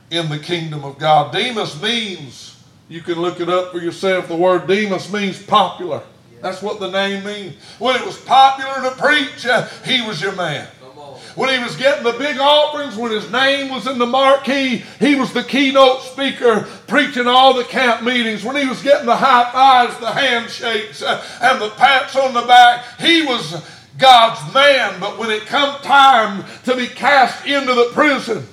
in 0.10 0.30
the 0.30 0.40
kingdom 0.40 0.84
of 0.84 0.98
God. 0.98 1.34
Demas 1.34 1.82
means, 1.82 2.64
you 2.88 3.02
can 3.02 3.16
look 3.16 3.40
it 3.40 3.50
up 3.50 3.72
for 3.72 3.80
yourself, 3.80 4.28
the 4.28 4.36
word 4.36 4.68
Demas 4.68 5.12
means 5.12 5.42
popular. 5.42 6.02
That's 6.42 6.62
what 6.62 6.80
the 6.80 6.90
name 6.90 7.24
means. 7.24 7.56
When 7.80 7.96
it 7.96 8.06
was 8.06 8.18
popular 8.20 8.90
to 8.90 8.96
preach, 8.96 9.46
uh, 9.46 9.68
he 9.84 10.02
was 10.02 10.22
your 10.22 10.36
man. 10.36 10.68
When 11.38 11.56
he 11.56 11.64
was 11.64 11.76
getting 11.76 12.04
the 12.04 12.18
big 12.18 12.40
offerings, 12.40 12.96
when 12.96 13.12
his 13.12 13.32
name 13.32 13.70
was 13.70 13.86
in 13.86 14.00
the 14.00 14.08
marquee, 14.08 14.84
he 15.00 15.14
was 15.14 15.34
the 15.34 15.44
keynote 15.44 16.02
speaker 16.02 16.62
preaching 16.88 17.28
all 17.28 17.54
the 17.54 17.64
camp 17.64 18.02
meetings. 18.02 18.44
When 18.44 18.56
he 18.56 18.66
was 18.66 18.82
getting 18.82 19.06
the 19.06 19.16
high 19.16 19.52
fives, 19.52 20.00
the 20.00 20.12
handshakes, 20.12 21.04
uh, 21.04 21.24
and 21.44 21.62
the 21.62 21.70
pats 21.70 22.16
on 22.16 22.34
the 22.34 22.42
back, 22.42 23.00
he 23.00 23.22
was 23.22 23.64
God's 24.00 24.52
man. 24.52 25.00
But 25.00 25.20
when 25.20 25.30
it 25.30 25.46
come 25.46 25.80
time 25.84 26.44
to 26.64 26.76
be 26.76 26.88
cast 26.88 27.46
into 27.46 27.76
the 27.76 27.92
prison, 27.94 28.44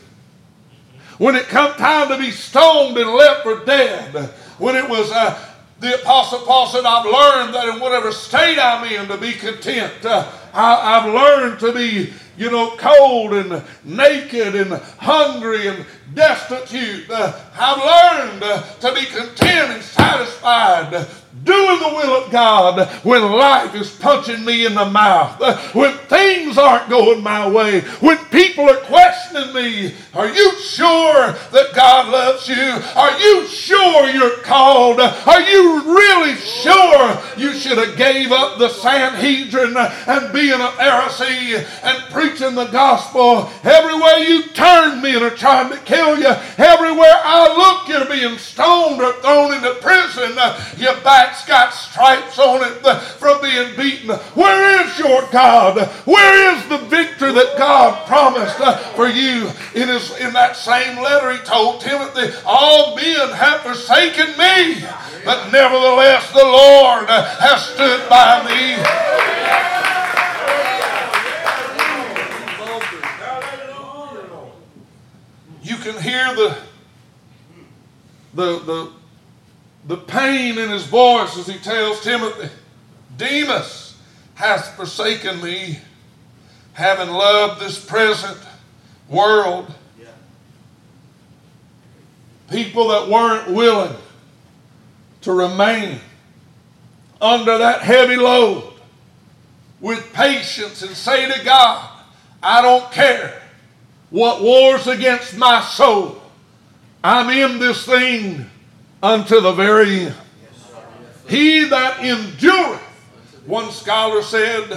when 1.17 1.37
it 1.37 1.45
come 1.45 1.73
time 1.77 2.09
to 2.09 2.19
be 2.19 2.33
stoned 2.33 2.99
and 2.99 3.09
left 3.09 3.45
for 3.45 3.65
dead, 3.65 4.15
when 4.59 4.77
it 4.77 4.87
was 4.87 5.11
uh, 5.11 5.43
the 5.81 6.03
Apostle 6.03 6.41
Paul 6.41 6.67
said, 6.67 6.85
I've 6.85 7.07
learned 7.07 7.55
that 7.55 7.67
in 7.75 7.81
whatever 7.81 8.13
state 8.13 8.59
I'm 8.59 8.87
in 8.93 9.09
to 9.09 9.17
be 9.17 9.33
content. 9.33 10.05
Uh, 10.05 10.31
I, 10.53 10.99
I've 10.99 11.15
learned 11.15 11.61
to 11.61 11.73
be 11.73 12.13
you 12.37 12.51
know, 12.51 12.77
cold 12.77 13.33
and 13.35 13.63
naked 13.85 14.55
and 14.55 14.73
hungry 14.99 15.69
and 15.69 15.85
destitute. 16.15 17.11
Uh, 17.11 17.39
I've 17.57 18.31
learned 18.31 18.43
uh, 18.43 18.63
to 18.63 18.95
be 18.95 19.07
content 19.07 19.73
and 19.73 19.83
satisfied 19.83 21.07
doing 21.43 21.81
the 21.81 21.89
will 21.89 22.25
of 22.25 22.31
God 22.31 22.89
when 23.05 23.23
life 23.23 23.75
is 23.75 23.91
punching 23.97 24.45
me 24.45 24.67
in 24.67 24.75
the 24.75 24.85
mouth, 24.87 25.75
when 25.75 25.93
things 26.09 26.57
aren't 26.57 26.89
going 26.89 27.23
my 27.23 27.49
way, 27.49 27.81
when 28.01 28.19
people 28.27 28.69
are 28.69 28.77
questioning 28.77 29.55
me. 29.55 29.95
Are 30.15 30.29
you 30.29 30.53
sure 30.59 31.33
that 31.33 31.73
God 31.75 32.11
loves 32.11 32.49
you? 32.49 32.55
Are 32.55 33.19
you 33.19 33.47
sure 33.47 34.09
you're 34.11 34.39
called? 34.39 35.01
Are 35.01 35.41
you 35.41 35.83
really 35.97 36.37
sure 36.37 37.21
you 37.37 37.53
should 37.53 37.79
have 37.79 37.97
gave 37.97 38.31
up 38.31 38.59
the 38.59 38.69
Sanhedrin 38.69 39.77
and 39.77 40.33
being 40.33 40.61
a 40.61 40.69
Pharisee 40.79 41.67
and 41.83 42.13
preaching 42.13 42.55
the 42.55 42.67
gospel? 42.67 43.51
Everywhere 43.65 44.19
you 44.19 44.45
turn, 44.49 45.03
men 45.03 45.23
are 45.23 45.31
trying 45.31 45.71
to 45.71 45.79
kill 45.79 46.19
you. 46.19 46.33
Everywhere 46.59 47.21
I 47.25 47.49
look, 47.57 47.89
you're 47.89 48.07
being 48.09 48.39
stoned 48.39 49.01
or 49.01 49.15
thrown 49.15 49.53
into 49.53 49.75
prison. 49.81 50.37
Your 50.79 50.95
back's 51.25 51.47
got 51.47 51.73
stripes 51.73 52.39
on 52.39 52.61
it 52.63 52.97
from 53.19 53.41
being 53.41 53.75
beaten. 53.77 54.11
Where 54.35 54.87
is 54.87 54.99
your 54.99 55.27
God? 55.33 55.79
Where 56.05 56.55
is 56.55 56.69
the 56.69 56.79
victory 56.79 57.33
that 57.33 57.57
God 57.57 58.07
promised 58.07 58.61
uh, 58.61 58.77
for 58.95 59.09
you? 59.09 59.49
In, 59.75 59.89
his, 59.89 60.17
in 60.19 60.35
that 60.35 60.55
same 60.57 61.03
letter, 61.03 61.33
he 61.33 61.39
told 61.39 61.81
Timothy, 61.81 62.37
All 62.45 62.95
men 62.95 63.31
have 63.31 63.61
forsaken 63.61 64.37
me, 64.37 64.85
but 65.25 65.51
nevertheless 65.51 66.31
the 66.33 66.45
Lord 66.45 67.07
uh, 67.09 67.25
has 67.41 67.65
stood 67.69 68.07
by 68.11 68.45
me. 68.45 68.75
You 75.63 75.77
can 75.77 76.03
hear 76.03 76.35
the, 76.35 76.59
the, 78.35 78.59
the, 78.59 78.93
the 79.87 79.97
pain 79.97 80.59
in 80.59 80.71
his 80.71 80.85
voice 80.85 81.37
as 81.37 81.47
he 81.47 81.59
tells 81.59 82.01
Timothy, 82.03 82.49
Demas 83.17 83.97
hath 84.35 84.75
forsaken 84.77 85.43
me, 85.43 85.79
having 86.73 87.11
loved 87.11 87.61
this 87.61 87.85
present 87.85 88.39
world. 89.09 89.73
People 92.51 92.89
that 92.89 93.09
weren't 93.09 93.51
willing 93.51 93.97
to 95.23 95.33
remain 95.33 95.99
under 97.21 97.59
that 97.59 97.81
heavy 97.81 98.17
load 98.17 98.75
with 99.81 100.13
patience 100.13 100.83
and 100.83 100.95
say 100.95 101.31
to 101.31 101.45
God, 101.45 101.91
I 102.43 102.61
don't 102.61 102.91
care 102.93 103.43
what 104.11 104.43
wars 104.43 104.87
against 104.87 105.37
my 105.37 105.61
soul. 105.63 106.23
I'm 107.03 107.31
in 107.31 107.59
this 107.59 107.85
thing 107.85 108.49
unto 109.05 109.39
the 109.41 109.53
very 109.53 110.07
end. 110.07 110.15
He 111.29 111.65
that 111.65 112.01
endureth, 112.01 112.81
one 113.45 113.71
scholar 113.71 114.23
said 114.23 114.69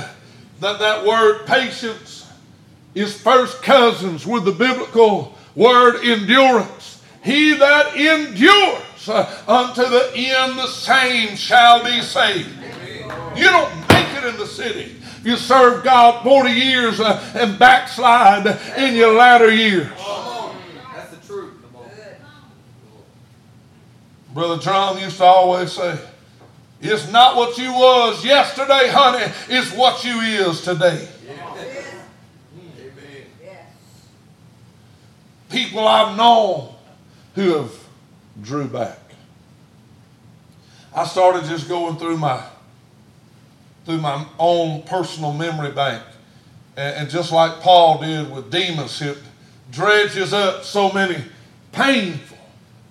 that 0.59 0.79
that 0.79 1.05
word 1.05 1.45
patience 1.45 2.29
is 2.93 3.19
first 3.19 3.61
cousins 3.63 4.27
with 4.27 4.43
the 4.43 4.51
biblical 4.51 5.37
word 5.55 6.03
endurance. 6.03 7.01
He 7.23 7.53
that 7.53 7.95
endures 7.95 9.09
unto 9.47 9.83
the 9.83 10.11
end, 10.13 10.57
the 10.57 10.67
same 10.67 11.37
shall 11.37 11.83
be 11.83 12.01
saved. 12.01 12.49
You 13.35 13.45
don't 13.45 13.73
make 13.89 14.13
it 14.13 14.25
in 14.25 14.37
the 14.37 14.45
city 14.47 14.93
you 15.23 15.35
serve 15.35 15.83
God 15.83 16.23
40 16.23 16.51
years 16.51 16.99
uh, 17.01 17.21
and 17.35 17.59
backslide 17.59 18.47
in 18.77 18.95
your 18.95 19.13
latter 19.13 19.51
years. 19.51 19.89
That's 20.95 21.11
the 21.11 21.27
truth. 21.27 21.53
Brother 24.38 24.62
John 24.62 25.00
used 25.00 25.17
to 25.17 25.23
always 25.23 25.71
say, 25.71 25.97
It's 26.80 27.12
not 27.12 27.38
what 27.38 27.58
you 27.58 27.73
was 27.73 28.23
yesterday, 28.23 28.88
honey. 28.88 29.34
It's 29.50 29.71
what 29.73 30.04
you 30.04 30.19
is 30.19 30.62
today. 30.62 31.08
People 35.50 35.88
I've 35.88 36.15
known 36.15 36.71
who 37.34 37.56
have 37.56 37.73
drew 38.39 38.67
back. 38.67 39.00
I 40.95 41.04
started 41.06 41.45
just 41.45 41.67
going 41.67 41.97
through 41.97 42.17
my 42.17 42.45
through 43.86 44.02
my 44.02 44.23
own 44.38 44.84
personal 44.84 45.34
memory 45.34 45.71
bank. 45.71 46.04
And, 46.76 46.95
and 46.95 47.10
just 47.10 47.32
like 47.32 47.60
Paul 47.62 48.02
did 48.02 48.32
with 48.32 48.52
Demas, 48.52 49.02
it 49.02 49.17
dredges 49.71 50.32
up 50.32 50.63
so 50.63 50.91
many 50.91 51.23
painful 51.71 52.37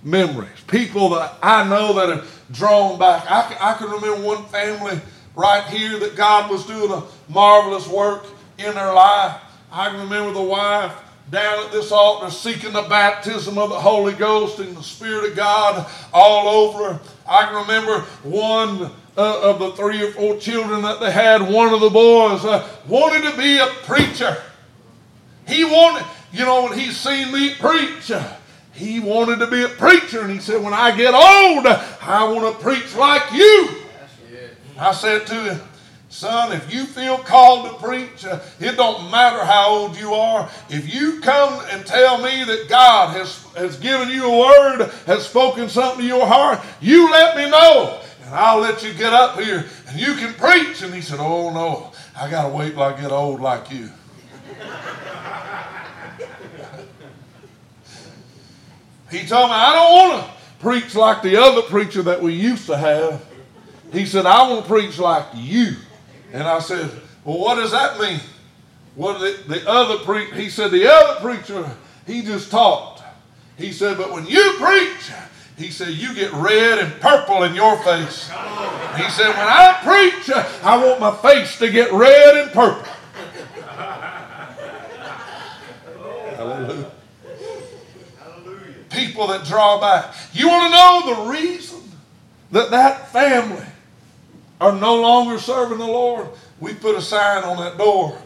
memories. 0.07 0.61
People 0.69 1.11
that 1.11 1.35
I 1.43 1.69
know 1.69 1.93
that 1.95 2.09
have 2.09 2.43
drawn 2.53 2.99
back. 2.99 3.29
I, 3.29 3.57
I 3.61 3.75
can 3.75 3.91
remember 3.91 4.25
one 4.25 4.45
family 4.47 5.01
right 5.35 5.65
here 5.65 5.99
that 5.99 6.17
God 6.17 6.51
was 6.51 6.65
doing 6.65 6.93
a 6.93 7.03
marvelous 7.29 7.89
work 7.89 8.25
in 8.57 8.73
their 8.75 8.95
life. 8.95 9.41
I 9.71 9.91
can 9.91 10.01
remember 10.01 10.33
the 10.33 10.43
wife 10.43 10.95
down 11.31 11.67
at 11.67 11.73
this 11.73 11.91
altar 11.91 12.31
seeking 12.31 12.73
the 12.73 12.83
baptism 12.83 13.59
of 13.59 13.69
the 13.69 13.81
Holy 13.81 14.15
Ghost 14.15 14.61
and 14.61 14.77
the 14.77 14.83
Spirit 14.83 15.31
of 15.31 15.37
God 15.37 15.91
all 16.15 16.49
over. 16.49 17.01
I 17.29 17.47
can 17.47 17.57
remember 17.57 18.01
one 18.23 18.93
uh, 19.17 19.41
of 19.51 19.59
the 19.59 19.73
three 19.73 20.03
or 20.03 20.13
four 20.13 20.37
children 20.37 20.83
that 20.83 21.01
they 21.01 21.11
had, 21.11 21.43
one 21.43 21.75
of 21.75 21.81
the 21.81 21.91
boys 21.91 22.45
uh, 22.45 22.69
wanted 22.87 23.29
to 23.29 23.37
be 23.37 23.59
a 23.59 23.67
preacher. 23.83 24.41
He 25.49 25.65
wanted, 25.65 26.07
you 26.33 26.45
know, 26.45 26.65
when 26.65 26.79
he 26.79 26.93
seen 26.93 27.33
me 27.33 27.55
preach, 27.55 28.11
uh, 28.13 28.37
he 28.77 29.01
wanted 29.01 29.39
to 29.39 29.47
be 29.47 29.63
a 29.63 29.69
preacher. 29.69 30.21
And 30.21 30.31
he 30.31 30.39
said, 30.39 30.63
When 30.63 30.75
I 30.75 30.97
get 30.97 31.15
old, 31.15 31.67
I 31.67 32.25
want 32.25 32.57
to 32.57 32.63
preach 32.63 32.95
like 32.95 33.33
you. 33.33 33.69
I 34.79 34.93
said 34.93 35.27
to 35.29 35.35
him, 35.35 35.61
Son, 36.09 36.53
if 36.53 36.73
you 36.73 36.85
feel 36.85 37.19
called 37.19 37.69
to 37.69 37.87
preach, 37.87 38.25
uh, 38.25 38.41
it 38.61 38.77
don't 38.77 39.11
matter 39.11 39.45
how 39.45 39.69
old 39.69 39.99
you 39.99 40.15
are. 40.15 40.49
If 40.71 40.95
you 40.95 41.21
come 41.21 41.63
and 41.71 41.85
tell 41.85 42.19
me 42.19 42.45
that 42.45 42.67
God 42.69 43.17
has, 43.17 43.45
has 43.55 43.77
given 43.79 44.09
you 44.09 44.25
a 44.25 44.39
word, 44.39 44.91
has 45.07 45.27
spoken 45.27 45.69
something 45.69 46.01
to 46.01 46.07
your 46.07 46.27
heart, 46.27 46.61
you 46.81 47.11
let 47.11 47.37
me 47.37 47.51
know. 47.51 48.01
And 48.25 48.35
I'll 48.35 48.61
let 48.61 48.83
you 48.83 48.95
get 48.95 49.13
up 49.13 49.39
here 49.39 49.67
and 49.89 50.01
you 50.01 50.15
can 50.15 50.33
preach. 50.35 50.83
And 50.83 50.95
he 50.95 51.01
said, 51.01 51.19
Oh, 51.21 51.53
no, 51.53 51.93
I 52.19 52.31
got 52.31 52.49
to 52.49 52.55
wait 52.55 52.73
till 52.75 52.83
I 52.83 53.01
get 53.01 53.11
old 53.13 53.41
like 53.41 53.71
you. 53.71 53.91
He 59.11 59.27
told 59.27 59.51
me, 59.51 59.57
I 59.57 59.75
don't 59.75 59.93
want 59.93 60.27
to 60.27 60.33
preach 60.61 60.95
like 60.95 61.23
the 61.23 61.41
other 61.41 61.63
preacher 61.63 62.03
that 62.03 62.21
we 62.21 62.35
used 62.35 62.67
to 62.67 62.77
have. 62.77 63.25
He 63.93 64.05
said, 64.07 64.27
I 64.27 64.49
want 64.49 64.65
to 64.65 64.69
preach 64.69 64.99
like 64.99 65.27
you. 65.35 65.77
And 66.33 66.43
I 66.43 66.59
said, 66.59 66.91
Well, 67.25 67.39
what 67.39 67.57
does 67.57 67.71
that 67.71 68.01
mean? 68.01 68.21
What 68.97 69.19
the, 69.21 69.39
the 69.47 69.69
other 69.69 70.03
pre 70.05 70.31
he 70.33 70.49
said, 70.49 70.71
the 70.71 70.91
other 70.91 71.21
preacher, 71.21 71.71
he 72.07 72.23
just 72.23 72.51
talked. 72.51 73.03
He 73.59 73.73
said, 73.73 73.97
but 73.97 74.13
when 74.13 74.27
you 74.27 74.55
preach, 74.59 75.13
he 75.57 75.71
said, 75.71 75.89
you 75.89 76.15
get 76.15 76.33
red 76.33 76.79
and 76.79 76.93
purple 77.01 77.45
in 77.45 77.55
your 77.55 77.77
face. 77.79 78.29
He 78.29 79.09
said, 79.11 79.29
when 79.29 79.49
I 79.49 79.79
preach, 79.83 80.31
I 80.63 80.77
want 80.85 81.01
my 81.01 81.15
face 81.17 81.59
to 81.59 81.71
get 81.71 81.93
red 81.93 82.37
and 82.37 82.53
purple. 82.53 82.93
People 88.97 89.27
that 89.29 89.45
draw 89.45 89.81
back. 89.81 90.15
You 90.33 90.49
want 90.49 90.73
to 90.73 90.77
know 90.77 91.25
the 91.25 91.31
reason 91.31 91.81
that 92.51 92.71
that 92.71 93.13
family 93.13 93.67
are 94.61 94.73
no 94.73 95.01
longer 95.01 95.39
serving 95.39 95.79
the 95.79 95.87
Lord, 95.87 96.29
we 96.61 96.75
put 96.75 96.97
a 96.97 97.03
sign 97.03 97.45
on 97.45 97.59
that 97.59 97.77
door. 97.77 98.19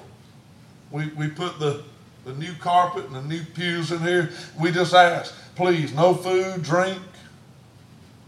We, 0.90 1.09
we 1.09 1.28
put 1.28 1.59
the, 1.59 1.83
the 2.24 2.35
new 2.35 2.52
carpet 2.54 3.06
and 3.06 3.14
the 3.14 3.22
new 3.22 3.42
pews 3.54 3.92
in 3.92 4.00
here. 4.00 4.30
We 4.61 4.70
just 4.70 4.94
ask, 4.94 5.35
please, 5.56 5.92
no 5.94 6.14
food, 6.14 6.62
drink, 6.62 7.00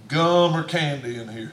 gum, 0.09 0.55
or 0.55 0.65
candy 0.65 1.19
in 1.21 1.29
here. 1.29 1.53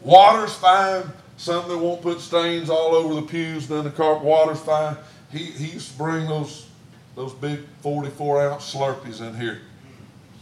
Water's 0.00 0.54
fine. 0.54 1.04
Something 1.38 1.72
that 1.72 1.78
won't 1.78 2.00
put 2.00 2.20
stains 2.20 2.70
all 2.70 2.94
over 2.94 3.14
the 3.14 3.22
pews, 3.22 3.68
then 3.68 3.84
the 3.84 3.90
carpet. 3.90 4.24
Water's 4.24 4.60
fine. 4.60 4.96
He, 5.30 5.38
he 5.38 5.72
used 5.72 5.92
to 5.92 5.98
bring 5.98 6.26
those, 6.26 6.65
those 7.16 7.32
big 7.32 7.60
44 7.80 8.50
ounce 8.50 8.72
Slurpees 8.72 9.26
in 9.26 9.34
here. 9.34 9.62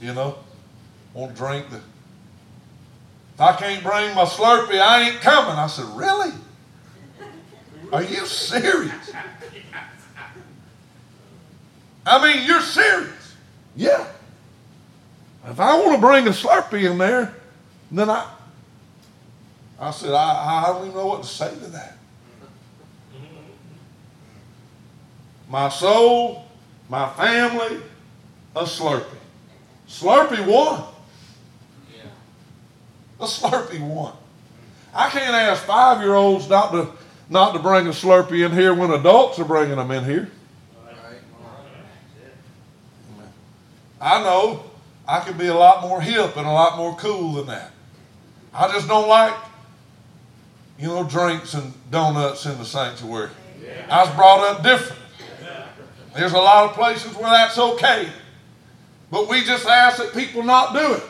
You 0.01 0.13
know? 0.13 0.37
Won't 1.15 1.35
drink 1.35 1.71
the 1.71 1.81
if 3.35 3.41
I 3.41 3.53
can't 3.57 3.83
bring 3.83 4.15
my 4.15 4.25
Slurpee, 4.25 4.81
I 4.81 5.09
ain't 5.09 5.21
coming. 5.21 5.59
I 5.59 5.67
said, 5.67 5.87
Really? 5.97 6.33
Are 7.93 8.03
you 8.03 8.27
serious? 8.27 9.13
I 12.07 12.23
mean, 12.23 12.47
you're 12.47 12.61
serious. 12.61 13.35
Yeah. 13.75 14.07
If 15.47 15.59
I 15.59 15.79
want 15.79 15.97
to 15.97 16.01
bring 16.01 16.27
a 16.27 16.31
Slurpee 16.31 16.91
in 16.91 16.99
there, 16.99 17.35
then 17.91 18.09
I, 18.09 18.31
I 19.79 19.91
said, 19.91 20.13
I, 20.13 20.63
I 20.65 20.73
don't 20.73 20.87
even 20.87 20.97
know 20.97 21.07
what 21.07 21.23
to 21.23 21.29
say 21.29 21.51
to 21.51 21.67
that. 21.71 21.97
My 25.49 25.69
soul, 25.69 26.44
my 26.89 27.09
family, 27.11 27.81
a 28.55 28.63
Slurpee. 28.63 29.05
Slurpee 29.89 30.47
won. 30.47 30.85
A 33.21 33.25
Slurpee 33.25 33.81
one. 33.81 34.13
I 34.95 35.11
can't 35.11 35.35
ask 35.35 35.63
five 35.65 36.01
year 36.03 36.15
olds 36.15 36.49
not 36.49 36.73
to, 36.73 36.89
not 37.29 37.53
to 37.53 37.59
bring 37.59 37.87
a 37.87 37.91
Slurpee 37.91 38.45
in 38.45 38.53
here 38.53 38.75
when 38.75 38.91
adults 38.91 39.39
are 39.39 39.45
bringing 39.45 39.77
them 39.77 39.91
in 39.91 40.05
here. 40.05 40.31
I 44.01 44.23
know 44.23 44.65
I 45.09 45.21
could 45.21 45.39
be 45.39 45.47
a 45.47 45.55
lot 45.55 45.83
more 45.83 46.01
hip 46.01 46.37
and 46.37 46.47
a 46.47 46.51
lot 46.51 46.77
more 46.77 46.95
cool 46.97 47.33
than 47.35 47.47
that. 47.47 47.71
I 48.53 48.71
just 48.71 48.87
don't 48.87 49.09
like, 49.09 49.35
you 50.79 50.89
know, 50.89 51.05
drinks 51.05 51.55
and 51.55 51.73
donuts 51.91 52.45
in 52.47 52.59
the 52.59 52.65
sanctuary. 52.65 53.31
I 53.91 54.05
was 54.05 54.15
brought 54.15 54.41
up 54.41 54.63
different. 54.63 55.01
There's 56.15 56.33
a 56.33 56.39
lot 56.39 56.71
of 56.71 56.77
places 56.77 57.15
where 57.17 57.31
that's 57.31 57.59
okay. 57.59 58.09
But 59.11 59.29
we 59.29 59.45
just 59.45 59.67
ask 59.67 59.99
that 59.99 60.13
people 60.13 60.43
not 60.43 60.73
do 60.73 60.95
it. 60.95 61.03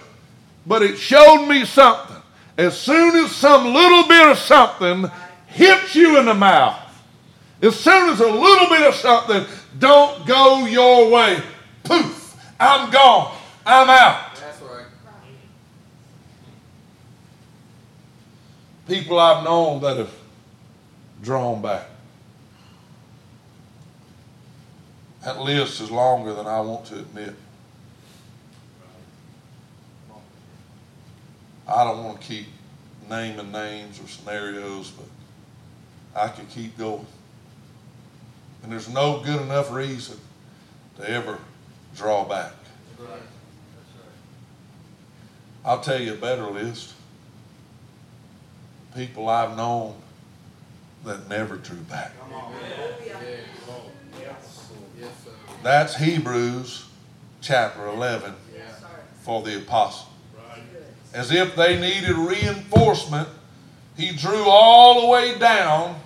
But 0.67 0.83
it 0.83 0.97
showed 0.97 1.47
me 1.47 1.65
something. 1.65 2.17
As 2.57 2.79
soon 2.79 3.17
as 3.25 3.33
some 3.33 3.75
little 3.75 4.07
bit 4.09 4.29
of 4.29 4.39
something 4.39 5.11
hits 5.47 5.95
you 5.95 6.19
in 6.19 6.27
the 6.27 6.35
mouth, 6.35 6.81
as 7.61 7.79
soon 7.79 8.11
as 8.11 8.21
a 8.21 8.27
little 8.27 8.69
bit 8.69 8.87
of 8.87 8.95
something 8.95 9.45
don't 9.79 10.27
go 10.27 10.67
your 10.67 11.11
way, 11.11 11.43
poof, 11.83 12.37
I'm 12.59 12.91
gone. 12.91 13.37
I'm 13.67 13.89
out. 13.89 14.37
That's 14.37 14.61
right. 14.61 14.87
People 18.87 19.19
I've 19.19 19.45
known 19.45 19.81
that 19.83 19.97
have 19.97 20.15
drawn 21.23 21.63
back. 21.63 21.87
That 25.25 25.41
list 25.41 25.81
is 25.81 25.91
longer 25.91 26.35
than 26.35 26.47
I 26.47 26.61
want 26.61 26.85
to 26.87 26.97
admit. 26.99 27.35
I 31.67 31.83
don't 31.85 32.05
want 32.05 32.21
to 32.21 32.27
keep 32.27 32.47
naming 33.09 33.51
names 33.51 33.99
or 33.99 34.07
scenarios, 34.07 34.91
but 34.91 35.07
I 36.15 36.29
could 36.29 36.51
keep 36.51 36.77
going. 36.77 37.07
And 38.63 38.71
there's 38.71 38.89
no 38.89 39.21
good 39.21 39.41
enough 39.41 39.73
reason 39.73 40.19
to 40.99 41.09
ever 41.09 41.39
draw 41.97 42.25
back. 42.25 42.53
I'll 45.65 45.81
tell 45.81 46.01
you 46.01 46.13
a 46.13 46.17
better 46.17 46.47
list. 46.51 46.93
People 48.95 49.31
I've 49.31 49.57
known 49.57 49.95
that 51.05 51.31
never 51.31 51.57
drew 51.57 51.79
back. 51.79 52.13
That's 55.65 55.97
Hebrews 55.97 56.87
chapter 57.41 57.87
11 57.87 58.35
for 59.23 59.43
the 59.43 59.59
apostle 59.59 60.15
as 61.15 61.31
if 61.31 61.55
they 61.55 61.81
needed 61.81 62.17
reinforcement, 62.17 63.29
he 63.97 64.11
drew 64.11 64.45
all 64.49 65.01
the 65.01 65.07
way 65.07 65.39
down 65.39 65.99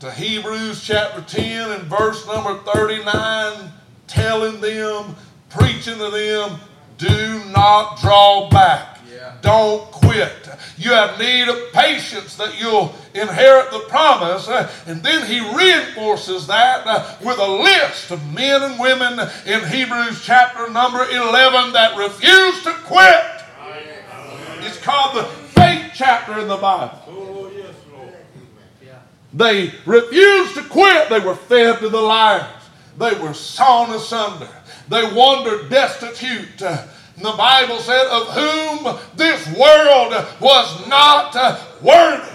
to 0.00 0.10
Hebrews 0.10 0.84
chapter 0.84 1.22
10 1.22 1.70
and 1.70 1.82
verse 1.84 2.26
number 2.26 2.58
39, 2.58 3.70
telling 4.08 4.60
them, 4.60 5.14
preaching 5.48 5.98
to 5.98 6.10
them, 6.10 6.58
do 6.98 7.44
not 7.50 8.00
draw 8.00 8.50
back. 8.50 8.98
Don't 9.42 9.90
quit. 9.90 10.48
You 10.76 10.90
have 10.90 11.18
need 11.18 11.48
of 11.48 11.72
patience 11.72 12.36
that 12.36 12.60
you'll 12.60 12.94
inherit 13.14 13.70
the 13.70 13.80
promise. 13.88 14.48
And 14.86 15.02
then 15.02 15.26
he 15.26 15.40
reinforces 15.40 16.46
that 16.46 16.86
uh, 16.86 17.16
with 17.24 17.38
a 17.38 17.46
list 17.46 18.10
of 18.10 18.32
men 18.32 18.62
and 18.62 18.78
women 18.78 19.18
in 19.46 19.66
Hebrews 19.66 20.22
chapter 20.24 20.70
number 20.70 21.04
11 21.04 21.72
that 21.72 21.96
refuse 21.96 22.62
to 22.64 22.72
quit. 22.84 23.24
It's 24.62 24.78
called 24.78 25.16
the 25.16 25.24
faith 25.24 25.92
chapter 25.94 26.38
in 26.38 26.48
the 26.48 26.56
Bible. 26.56 26.98
They 29.32 29.72
refused 29.86 30.54
to 30.54 30.62
quit. 30.64 31.08
They 31.08 31.20
were 31.20 31.36
fed 31.36 31.78
to 31.78 31.88
the 31.88 32.00
lions. 32.00 32.48
They 32.98 33.14
were 33.14 33.34
sawn 33.34 33.90
asunder. 33.92 34.48
They 34.88 35.12
wandered 35.14 35.70
destitute. 35.70 36.60
Uh, 36.60 36.84
The 37.22 37.32
Bible 37.32 37.78
said, 37.78 38.06
of 38.06 38.28
whom 38.28 38.98
this 39.14 39.46
world 39.48 40.14
was 40.40 40.88
not 40.88 41.34
worthy. 41.82 42.30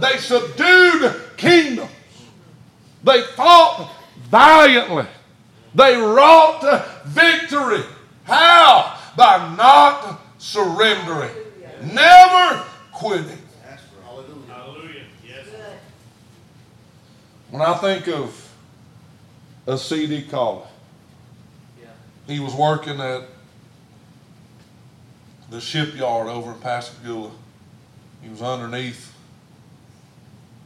They 0.00 0.16
subdued 0.18 1.14
kingdoms. 1.36 1.90
They 3.04 3.22
fought 3.22 3.92
valiantly. 4.28 5.06
They 5.74 5.96
wrought 5.96 6.86
victory. 7.06 7.84
How? 8.24 8.98
By 9.16 9.54
not 9.56 10.20
surrendering, 10.38 11.30
never 11.82 12.64
quitting. 12.92 13.38
When 17.50 17.62
I 17.62 17.74
think 17.74 18.08
of 18.08 18.52
a 19.66 19.78
C.D. 19.78 20.26
Yeah. 20.30 20.58
He 22.28 22.40
was 22.40 22.54
working 22.54 23.00
at 23.00 23.22
the 25.50 25.60
shipyard 25.60 26.28
over 26.28 26.52
in 26.52 26.58
Pascagoula. 26.58 27.30
He 28.22 28.28
was 28.28 28.42
underneath 28.42 29.14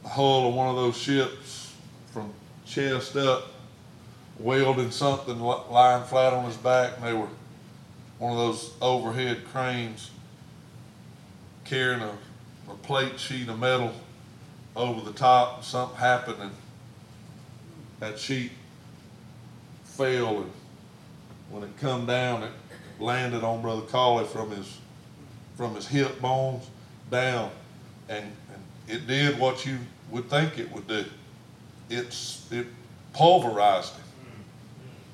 the 0.03 0.09
hull 0.09 0.49
of 0.49 0.55
one 0.55 0.67
of 0.67 0.75
those 0.75 0.97
ships 0.97 1.73
from 2.11 2.33
chest 2.65 3.15
up, 3.15 3.47
welding 4.37 4.91
something 4.91 5.39
lying 5.39 6.03
flat 6.03 6.33
on 6.33 6.45
his 6.45 6.57
back, 6.57 6.97
and 6.97 7.05
they 7.05 7.13
were 7.13 7.29
one 8.19 8.33
of 8.33 8.37
those 8.37 8.73
overhead 8.81 9.45
cranes 9.45 10.11
carrying 11.63 12.01
a, 12.01 12.11
a 12.69 12.75
plate 12.81 13.17
sheet 13.17 13.47
of 13.47 13.57
metal 13.57 13.93
over 14.75 14.99
the 14.99 15.13
top. 15.13 15.63
Something 15.63 15.97
happened, 15.97 16.41
and 16.41 16.51
that 18.01 18.19
sheet 18.19 18.51
fell, 19.85 20.41
and 20.41 20.51
when 21.53 21.63
it 21.63 21.77
come 21.77 22.07
down, 22.07 22.41
it 22.41 22.51
landed 22.99 23.43
on 23.43 23.61
Brother 23.61 23.83
Colley 23.83 24.25
from 24.25 24.49
his 24.49 24.79
from 25.55 25.75
his 25.75 25.87
hip 25.87 26.19
bones 26.19 26.67
down, 27.11 27.51
and, 28.09 28.25
and 28.25 28.63
it 28.87 29.05
did 29.05 29.39
what 29.39 29.63
you 29.63 29.77
would 30.09 30.27
think 30.31 30.57
it 30.57 30.71
would 30.71 30.87
do. 30.87 31.05
It's 31.91 32.51
it 32.51 32.65
pulverized 33.13 33.93
him. 33.93 34.03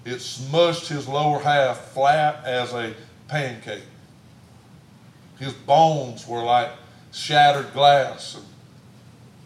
It 0.05 0.19
smushed 0.19 0.87
his 0.87 1.09
lower 1.09 1.39
half 1.39 1.91
flat 1.91 2.45
as 2.45 2.73
a 2.73 2.93
pancake. 3.27 3.83
His 5.39 5.51
bones 5.51 6.25
were 6.25 6.43
like 6.43 6.71
shattered 7.11 7.73
glass. 7.73 8.35
And 8.35 8.45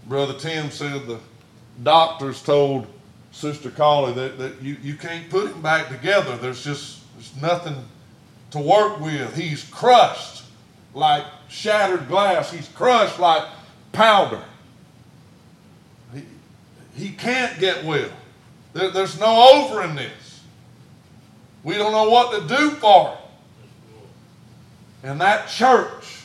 Brother 0.08 0.38
Tim 0.38 0.70
said 0.70 1.08
the 1.08 1.20
doctors 1.82 2.44
told 2.44 2.86
Sister 3.34 3.72
Colley 3.72 4.14
that, 4.14 4.38
that 4.38 4.62
you, 4.62 4.78
you 4.82 4.96
can't 4.96 5.30
put 5.30 5.52
him 5.52 5.62
back 5.62 5.90
together. 5.90 6.38
There's 6.38 6.64
just 6.64 7.02
there's 7.16 7.36
nothing 7.42 7.76
to 8.52 8.60
work 8.60 9.02
with. 9.02 9.36
He's 9.36 9.64
crushed 9.64 10.44
like 10.94 11.26
shattered 11.50 12.08
glass. 12.08 12.52
He's 12.52 12.68
crushed 12.70 13.20
like 13.20 13.44
powder. 13.92 14.44
He, 16.14 16.24
he 16.96 17.10
can't 17.10 17.60
get 17.60 17.84
well. 17.84 18.10
There, 18.74 18.92
there's 18.92 19.20
no 19.20 19.66
over 19.66 19.84
in 19.84 19.96
this. 19.96 20.42
We 21.64 21.74
don't 21.74 21.92
know 21.92 22.10
what 22.10 22.40
to 22.40 22.56
do 22.56 22.70
for 22.72 23.10
him. 23.10 23.18
And 25.04 25.22
that 25.22 25.50
church 25.50 26.22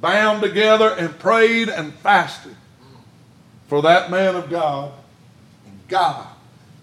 bound 0.00 0.42
together 0.42 0.88
and 0.88 1.16
prayed 1.18 1.68
and 1.68 1.92
fasted 1.94 2.56
for 3.68 3.82
that 3.82 4.10
man 4.10 4.36
of 4.36 4.48
God. 4.48 4.92
And 5.66 5.78
God 5.88 6.26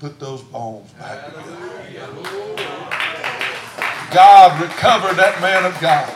put 0.04 0.20
those 0.20 0.42
bones 0.42 0.92
back 1.00 1.28
together. 1.28 2.12
God 4.14 4.62
recovered 4.62 5.16
that 5.16 5.38
man 5.40 5.64
of 5.64 5.80
God. 5.80 6.14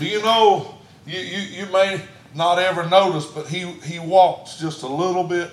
Do 0.00 0.04
you 0.04 0.20
know, 0.20 0.74
you, 1.06 1.20
you, 1.20 1.38
you 1.38 1.72
may 1.72 2.00
not 2.34 2.58
ever 2.58 2.84
notice, 2.88 3.26
but 3.26 3.46
he, 3.46 3.60
he 3.84 4.00
walks 4.00 4.58
just 4.58 4.82
a 4.82 4.88
little 4.88 5.22
bit 5.22 5.52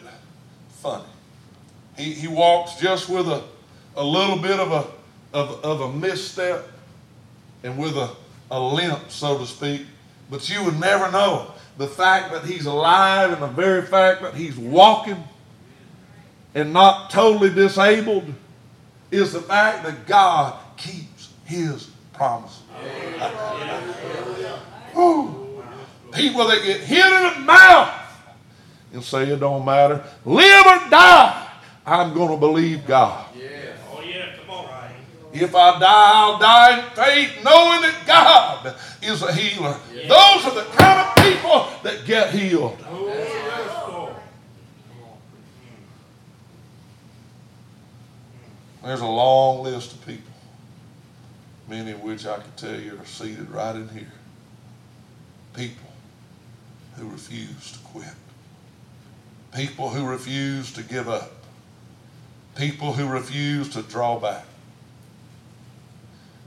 funny. 0.82 1.03
He, 1.95 2.13
he 2.13 2.28
walks 2.28 2.78
just 2.78 3.07
with 3.07 3.28
a, 3.28 3.43
a 3.95 4.03
little 4.03 4.39
bit 4.39 4.59
of 4.59 4.72
a, 4.72 5.38
of, 5.38 5.63
of 5.63 5.82
a 5.82 5.93
misstep 5.93 6.67
and 7.61 7.78
with 7.78 7.97
a, 7.97 8.09
a 8.49 8.59
limp, 8.59 9.11
so 9.11 9.38
to 9.38 9.45
speak. 9.45 9.86
But 10.32 10.49
you 10.49 10.63
would 10.63 10.80
never 10.80 11.11
know 11.11 11.53
the 11.78 11.88
fact 11.88 12.34
that 12.34 12.45
he's 12.45 12.65
alive 12.65 13.32
and 13.32 13.43
the 13.43 13.47
very 13.47 13.84
fact 13.84 14.24
that 14.24 14.34
he's 14.34 14.57
walking 14.57 15.24
and 16.54 16.74
not 16.74 17.10
totally 17.10 17.49
disabled 17.49 18.26
is 19.10 19.34
the 19.34 19.41
fact 19.41 19.84
that 19.84 20.06
God 20.06 20.58
keeps 20.78 21.34
his 21.45 21.89
promises. 22.14 22.62
People 26.14 26.47
that 26.47 26.62
get 26.64 26.82
hit 26.82 27.06
in 27.06 27.34
the 27.34 27.39
mouth 27.45 27.93
and 28.93 29.04
say 29.04 29.24
it 29.30 29.39
don't 29.39 29.64
matter, 29.66 30.04
live 30.26 30.66
or 30.66 30.89
die, 30.89 31.47
I'm 31.86 32.14
going 32.14 32.30
to 32.30 32.38
believe 32.38 32.86
God. 32.86 33.28
If 35.34 35.56
I 35.56 35.80
die, 35.80 36.12
I'll 36.14 36.38
die 36.39 36.80
in 36.80 36.89
faith, 36.93 37.43
knowing 37.43 37.82
that 37.82 38.04
God 38.06 38.76
is 39.02 39.22
a 39.22 39.34
healer. 39.34 39.80
Those 39.93 40.45
are 40.45 40.56
the 40.56 40.68
kind 40.76 41.08
of 41.08 41.16
people 41.24 41.68
that 41.84 42.06
get 42.06 42.34
healed. 42.34 42.78
Oh, 42.89 43.08
yes, 43.08 43.88
Lord. 43.88 44.14
There's 48.84 49.02
a 49.02 49.06
long 49.06 49.64
list 49.64 49.94
of 49.94 50.06
people, 50.06 50.34
many 51.68 51.92
of 51.92 52.02
which 52.02 52.26
I 52.26 52.40
can 52.40 52.52
tell 52.58 52.80
you 52.80 52.98
are 53.00 53.06
seated 53.06 53.50
right 53.52 53.76
in 53.76 53.88
here. 53.90 54.12
People 55.56 55.92
who 56.96 57.08
refuse 57.10 57.74
to 57.74 57.80
quit. 57.80 58.08
People 59.54 59.90
who 59.90 60.08
refuse 60.08 60.72
to 60.74 60.84
give 60.84 61.08
up. 61.08 61.32
People 62.56 62.94
who 62.94 63.08
refuse 63.08 63.70
to 63.70 63.84
draw 63.84 64.20
back. 64.20 64.46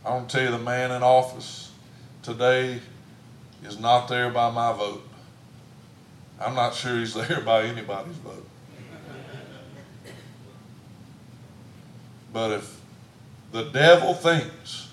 I 0.05 0.11
want 0.11 0.29
to 0.29 0.37
tell 0.37 0.45
you, 0.47 0.51
the 0.51 0.63
man 0.63 0.91
in 0.91 1.03
office 1.03 1.71
today 2.23 2.81
is 3.65 3.79
not 3.79 4.09
there 4.09 4.31
by 4.31 4.51
my 4.51 4.73
vote. 4.73 5.07
I'm 6.41 6.55
not 6.55 6.75
sure 6.75 6.99
he's 6.99 7.15
there 7.29 7.41
by 7.41 7.65
anybody's 7.65 8.17
vote. 8.17 8.49
But 12.35 12.51
if 12.51 12.81
the 13.53 13.63
devil 13.63 14.13
thinks 14.13 14.89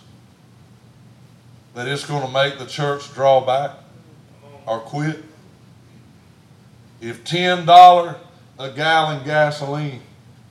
that 1.74 1.88
it's 1.88 2.06
going 2.06 2.24
to 2.24 2.32
make 2.32 2.60
the 2.60 2.68
church 2.68 3.12
draw 3.16 3.44
back 3.44 3.72
or 4.68 4.80
quit, 4.80 5.24
if 7.02 7.24
$10 7.24 8.16
a 8.60 8.72
gallon 8.74 9.26
gasoline 9.26 10.02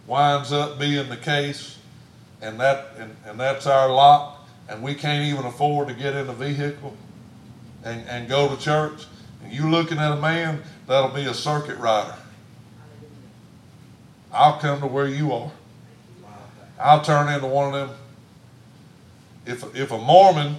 winds 0.09 0.53
up 0.53 0.81
being 0.81 1.09
the 1.09 1.17
case, 1.17 1.79
and, 2.43 2.59
that, 2.59 2.89
and, 2.99 3.17
and 3.25 3.39
that's 3.39 3.69
our 3.69 3.89
lot, 3.89 4.39
and 4.69 4.83
we 4.83 4.97
can't 4.97 5.25
even 5.25 5.47
afford 5.47 5.87
to 5.87 5.95
get 5.95 6.17
in 6.17 6.29
a 6.29 6.33
vehicle 6.33 6.97
and, 7.85 8.05
and 8.09 8.29
go 8.29 8.53
to 8.53 8.61
church, 8.61 9.07
and 9.45 9.53
you 9.53 9.71
looking 9.71 9.99
at 9.99 10.11
a 10.11 10.21
man, 10.21 10.61
that'll 10.89 11.15
be 11.15 11.27
a 11.27 11.35
circuit 11.35 11.79
rider. 11.79 12.17
I'll 14.33 14.59
come 14.59 14.81
to 14.81 14.89
where 14.89 15.07
you 15.07 15.33
are. 15.33 15.53
I'll 16.81 17.03
turn 17.03 17.33
into 17.33 17.47
one 17.47 17.75
of 17.75 17.89
them. 17.89 17.97
If, 19.45 19.77
if 19.77 19.91
a 19.91 19.99
Mormon 19.99 20.57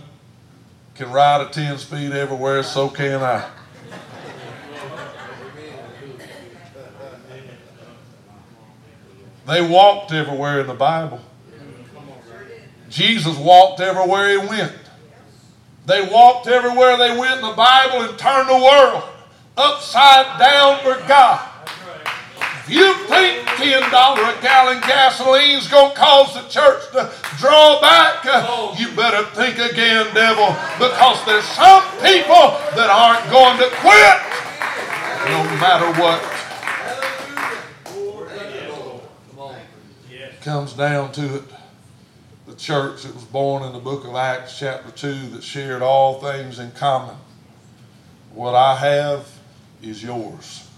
can 0.93 1.11
ride 1.11 1.41
a 1.41 1.49
10 1.49 1.77
speed 1.79 2.11
everywhere, 2.11 2.61
so 2.63 2.89
can 2.89 3.21
I. 3.21 3.49
They 9.47 9.67
walked 9.67 10.13
everywhere 10.13 10.61
in 10.61 10.67
the 10.67 10.73
Bible. 10.73 11.19
Jesus 12.89 13.35
walked 13.37 13.81
everywhere 13.81 14.29
he 14.29 14.37
went. 14.47 14.73
They 15.87 16.07
walked 16.07 16.47
everywhere 16.47 16.97
they 16.97 17.17
went 17.17 17.35
in 17.35 17.41
the 17.41 17.55
Bible 17.55 18.01
and 18.07 18.19
turned 18.19 18.47
the 18.47 18.63
world 18.63 19.03
upside 19.57 20.39
down 20.39 20.79
for 20.83 21.07
God. 21.07 21.50
You 22.71 22.93
think 23.07 23.45
$10 23.59 23.83
a 23.83 24.41
gallon 24.41 24.79
gasoline 24.79 25.57
is 25.57 25.67
going 25.67 25.91
to 25.91 25.97
cause 25.97 26.33
the 26.33 26.47
church 26.47 26.89
to 26.93 27.11
draw 27.37 27.81
back, 27.81 28.23
you 28.79 28.87
better 28.95 29.25
think 29.35 29.57
again, 29.57 30.07
devil, 30.13 30.55
because 30.79 31.19
there's 31.25 31.43
some 31.43 31.83
people 31.99 32.55
that 32.79 32.87
aren't 32.87 33.29
going 33.29 33.57
to 33.59 33.67
quit 33.83 34.17
no 35.27 35.43
matter 35.59 35.91
what 35.99 36.21
comes 40.39 40.71
down 40.71 41.11
to 41.11 41.35
it. 41.35 41.43
The 42.47 42.55
church 42.55 43.03
that 43.03 43.13
was 43.13 43.25
born 43.25 43.63
in 43.63 43.73
the 43.73 43.79
book 43.79 44.05
of 44.05 44.15
Acts, 44.15 44.57
chapter 44.57 44.91
2, 44.91 45.31
that 45.31 45.43
shared 45.43 45.81
all 45.81 46.21
things 46.21 46.57
in 46.57 46.71
common 46.71 47.17
What 48.33 48.55
I 48.55 48.77
have 48.77 49.27
is 49.81 50.01
yours. 50.01 50.70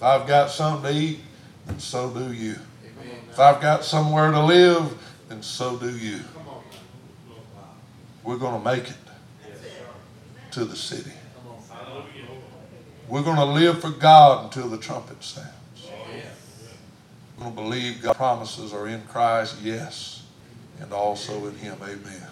If 0.00 0.04
I've 0.04 0.26
got 0.26 0.50
something 0.50 0.90
to 0.90 0.98
eat, 0.98 1.20
then 1.66 1.78
so 1.78 2.08
do 2.08 2.32
you. 2.32 2.56
If 3.30 3.38
I've 3.38 3.60
got 3.60 3.84
somewhere 3.84 4.30
to 4.30 4.42
live, 4.42 4.96
then 5.28 5.42
so 5.42 5.76
do 5.76 5.94
you. 5.94 6.20
We're 8.24 8.38
going 8.38 8.58
to 8.58 8.64
make 8.64 8.88
it 8.88 8.96
to 10.52 10.64
the 10.64 10.74
city. 10.74 11.12
Come 11.36 11.52
on. 11.52 11.86
Hallelujah. 11.86 12.28
We're 13.10 13.22
going 13.22 13.36
to 13.36 13.44
live 13.44 13.82
for 13.82 13.90
God 13.90 14.44
until 14.44 14.70
the 14.70 14.78
trumpet 14.78 15.22
sounds. 15.22 15.50
We're 17.36 17.44
going 17.44 17.54
to 17.54 17.62
believe 17.62 18.00
God's 18.00 18.16
promises 18.16 18.72
are 18.72 18.88
in 18.88 19.02
Christ, 19.02 19.56
yes, 19.62 20.22
and 20.80 20.94
also 20.94 21.46
in 21.46 21.56
Him, 21.56 21.76
amen. 21.82 22.26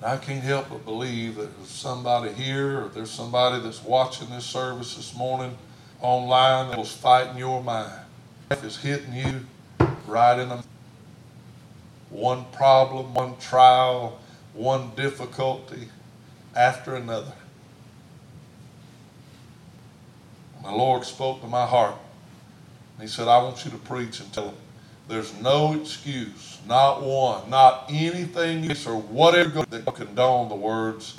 But 0.00 0.08
I 0.08 0.16
can't 0.16 0.42
help 0.42 0.70
but 0.70 0.84
believe 0.84 1.36
that 1.36 1.56
there's 1.56 1.68
somebody 1.68 2.32
here, 2.32 2.84
or 2.84 2.88
there's 2.88 3.10
somebody 3.10 3.62
that's 3.62 3.82
watching 3.84 4.30
this 4.30 4.46
service 4.46 4.96
this 4.96 5.14
morning 5.14 5.56
online 6.00 6.70
that 6.70 6.78
was 6.78 6.92
fighting 6.92 7.36
your 7.36 7.62
mind. 7.62 7.92
Life 8.48 8.64
is 8.64 8.78
hitting 8.78 9.12
you 9.12 9.46
right 10.06 10.38
in 10.38 10.48
the 10.48 10.64
one 12.08 12.44
problem, 12.52 13.14
one 13.14 13.36
trial, 13.36 14.18
one 14.54 14.90
difficulty 14.96 15.88
after 16.56 16.94
another. 16.94 17.32
My 20.62 20.72
Lord 20.72 21.04
spoke 21.04 21.40
to 21.42 21.46
my 21.46 21.66
heart. 21.66 21.96
He 23.00 23.06
said, 23.06 23.28
I 23.28 23.42
want 23.42 23.64
you 23.64 23.70
to 23.70 23.78
preach 23.78 24.20
and 24.20 24.32
tell 24.32 24.46
them 24.46 24.56
there's 25.10 25.38
no 25.40 25.74
excuse, 25.74 26.58
not 26.68 27.02
one, 27.02 27.50
not 27.50 27.86
anything 27.88 28.70
or 28.86 28.96
whatever 28.96 29.62
that 29.66 29.84
condone 29.92 30.48
the 30.48 30.54
words. 30.54 31.18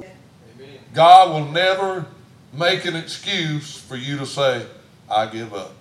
God 0.94 1.30
will 1.30 1.52
never 1.52 2.06
make 2.54 2.86
an 2.86 2.96
excuse 2.96 3.78
for 3.78 3.98
you 3.98 4.18
to 4.18 4.26
say, 4.26 4.66
I 5.10 5.26
give 5.28 5.54
up. 5.54 5.74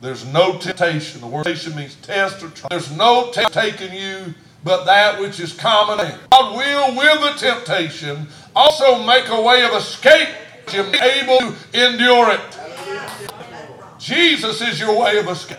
There's 0.00 0.24
no 0.26 0.58
temptation. 0.58 1.20
The 1.20 1.26
word 1.26 1.44
temptation 1.44 1.74
means 1.76 1.96
test 1.96 2.42
or 2.42 2.50
try. 2.50 2.68
There's 2.70 2.96
no 2.96 3.32
t- 3.32 3.44
taking 3.50 3.92
you 3.92 4.34
but 4.62 4.84
that 4.84 5.20
which 5.20 5.40
is 5.40 5.52
common. 5.52 5.98
God 6.30 6.56
will, 6.56 6.96
with 6.96 7.38
the 7.40 7.46
temptation, 7.46 8.28
also 8.54 9.04
make 9.04 9.28
a 9.28 9.42
way 9.42 9.64
of 9.64 9.72
escape. 9.72 10.28
You're 10.72 10.86
able 10.86 11.38
to 11.38 11.54
endure 11.74 12.30
it. 12.30 12.40
Jesus 13.98 14.62
is 14.62 14.80
your 14.80 14.98
way 14.98 15.18
of 15.18 15.28
escape. 15.28 15.58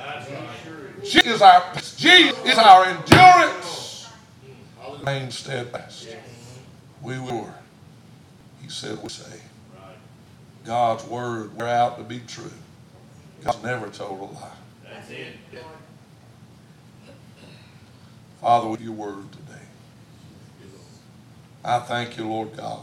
Jesus 1.06 1.26
is 1.28 1.42
our, 1.42 1.74
Jesus 1.98 2.46
is 2.46 2.58
our 2.58 2.86
endurance. 2.86 4.10
Remain 5.00 5.30
steadfast. 5.30 6.08
We 7.02 7.20
will. 7.20 7.50
He 8.62 8.70
said, 8.70 9.02
we 9.04 9.10
say. 9.10 9.40
God's 10.66 11.06
word, 11.06 11.56
we're 11.56 11.68
out 11.68 12.00
to 12.00 12.04
be 12.04 12.20
true. 12.28 12.52
God's 13.44 13.62
never 13.62 13.88
told 13.90 14.20
a 14.20 14.24
lie. 14.24 14.50
That's 14.84 15.10
it. 15.12 15.36
Father, 18.42 18.68
with 18.68 18.82
your 18.82 18.94
word 18.94 19.32
today, 19.32 19.54
I 21.64 21.80
thank 21.80 22.18
you, 22.18 22.28
Lord 22.28 22.58
God, 22.58 22.82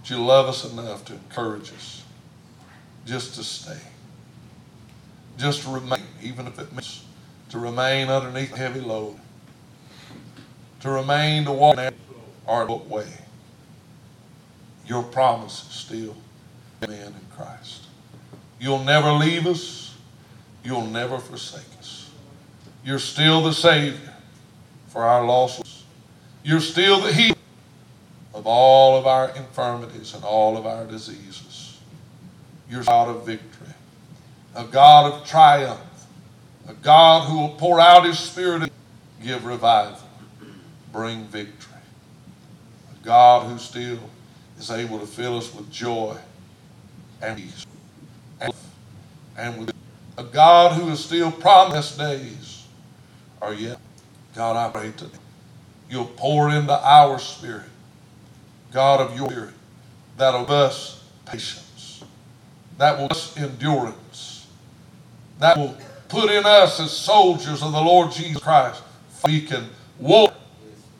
that 0.00 0.10
you 0.10 0.22
love 0.22 0.46
us 0.46 0.70
enough 0.70 1.04
to 1.06 1.14
encourage 1.14 1.72
us 1.72 2.04
just 3.04 3.34
to 3.34 3.44
stay, 3.44 3.80
just 5.36 5.62
to 5.62 5.70
remain, 5.70 6.02
even 6.22 6.46
if 6.46 6.58
it 6.58 6.72
means 6.72 7.04
to 7.50 7.58
remain 7.58 8.08
underneath 8.08 8.54
heavy 8.54 8.80
load, 8.80 9.18
to 10.80 10.90
remain 10.90 11.44
to 11.44 11.52
walk 11.52 11.78
in 11.78 11.94
our 12.46 12.66
way. 12.66 13.06
Your 14.86 15.02
promise 15.02 15.68
is 15.68 15.74
still 15.74 16.16
amen 16.82 17.08
in 17.08 17.36
Christ. 17.36 17.84
You'll 18.58 18.84
never 18.84 19.12
leave 19.12 19.46
us. 19.46 19.94
You'll 20.64 20.86
never 20.86 21.18
forsake 21.18 21.78
us. 21.78 22.10
You're 22.84 22.98
still 22.98 23.42
the 23.42 23.52
Savior 23.52 24.14
for 24.88 25.04
our 25.04 25.24
losses. 25.24 25.84
You're 26.42 26.60
still 26.60 27.00
the 27.00 27.12
healer 27.12 27.36
of 28.34 28.46
all 28.46 28.98
of 28.98 29.06
our 29.06 29.30
infirmities 29.36 30.14
and 30.14 30.24
all 30.24 30.56
of 30.56 30.66
our 30.66 30.84
diseases. 30.84 31.78
You're 32.68 32.82
a 32.82 32.84
God 32.84 33.08
of 33.08 33.26
victory, 33.26 33.74
a 34.54 34.64
God 34.64 35.12
of 35.12 35.26
triumph, 35.26 35.80
a 36.68 36.74
God 36.74 37.28
who 37.28 37.40
will 37.40 37.56
pour 37.56 37.80
out 37.80 38.04
His 38.04 38.18
Spirit 38.18 38.62
and 38.62 38.70
give 39.22 39.44
revival, 39.44 39.98
bring 40.92 41.24
victory. 41.24 41.72
A 42.92 43.04
God 43.04 43.48
who 43.48 43.58
still 43.58 43.98
is 44.58 44.70
able 44.70 44.98
to 44.98 45.06
fill 45.06 45.38
us 45.38 45.54
with 45.54 45.70
joy 45.70 46.16
and 47.22 47.36
peace 47.36 47.66
and, 48.40 48.52
and 49.36 49.58
with 49.58 49.74
a 50.18 50.24
God 50.24 50.72
who 50.72 50.90
is 50.90 51.02
still 51.02 51.32
promised 51.32 51.98
days 51.98 52.66
are 53.40 53.54
yet. 53.54 53.78
God, 54.34 54.56
I 54.56 54.70
pray 54.70 54.92
today 54.92 55.18
you'll 55.90 56.06
pour 56.06 56.50
into 56.50 56.72
our 56.72 57.18
spirit, 57.18 57.66
God 58.72 59.00
of 59.00 59.16
your 59.16 59.28
spirit, 59.28 59.54
that 60.16 60.34
of 60.34 60.50
us 60.50 61.04
patience, 61.26 62.04
that 62.78 62.96
will 62.96 63.08
us 63.10 63.36
endurance, 63.36 64.46
that 65.40 65.56
will 65.56 65.76
put 66.10 66.30
in 66.30 66.44
us 66.44 66.80
as 66.80 66.92
soldiers 66.92 67.62
of 67.62 67.72
the 67.72 67.80
Lord 67.80 68.12
Jesus 68.12 68.42
Christ, 68.42 68.82
we 69.24 69.40
can 69.42 69.68
war 69.98 70.32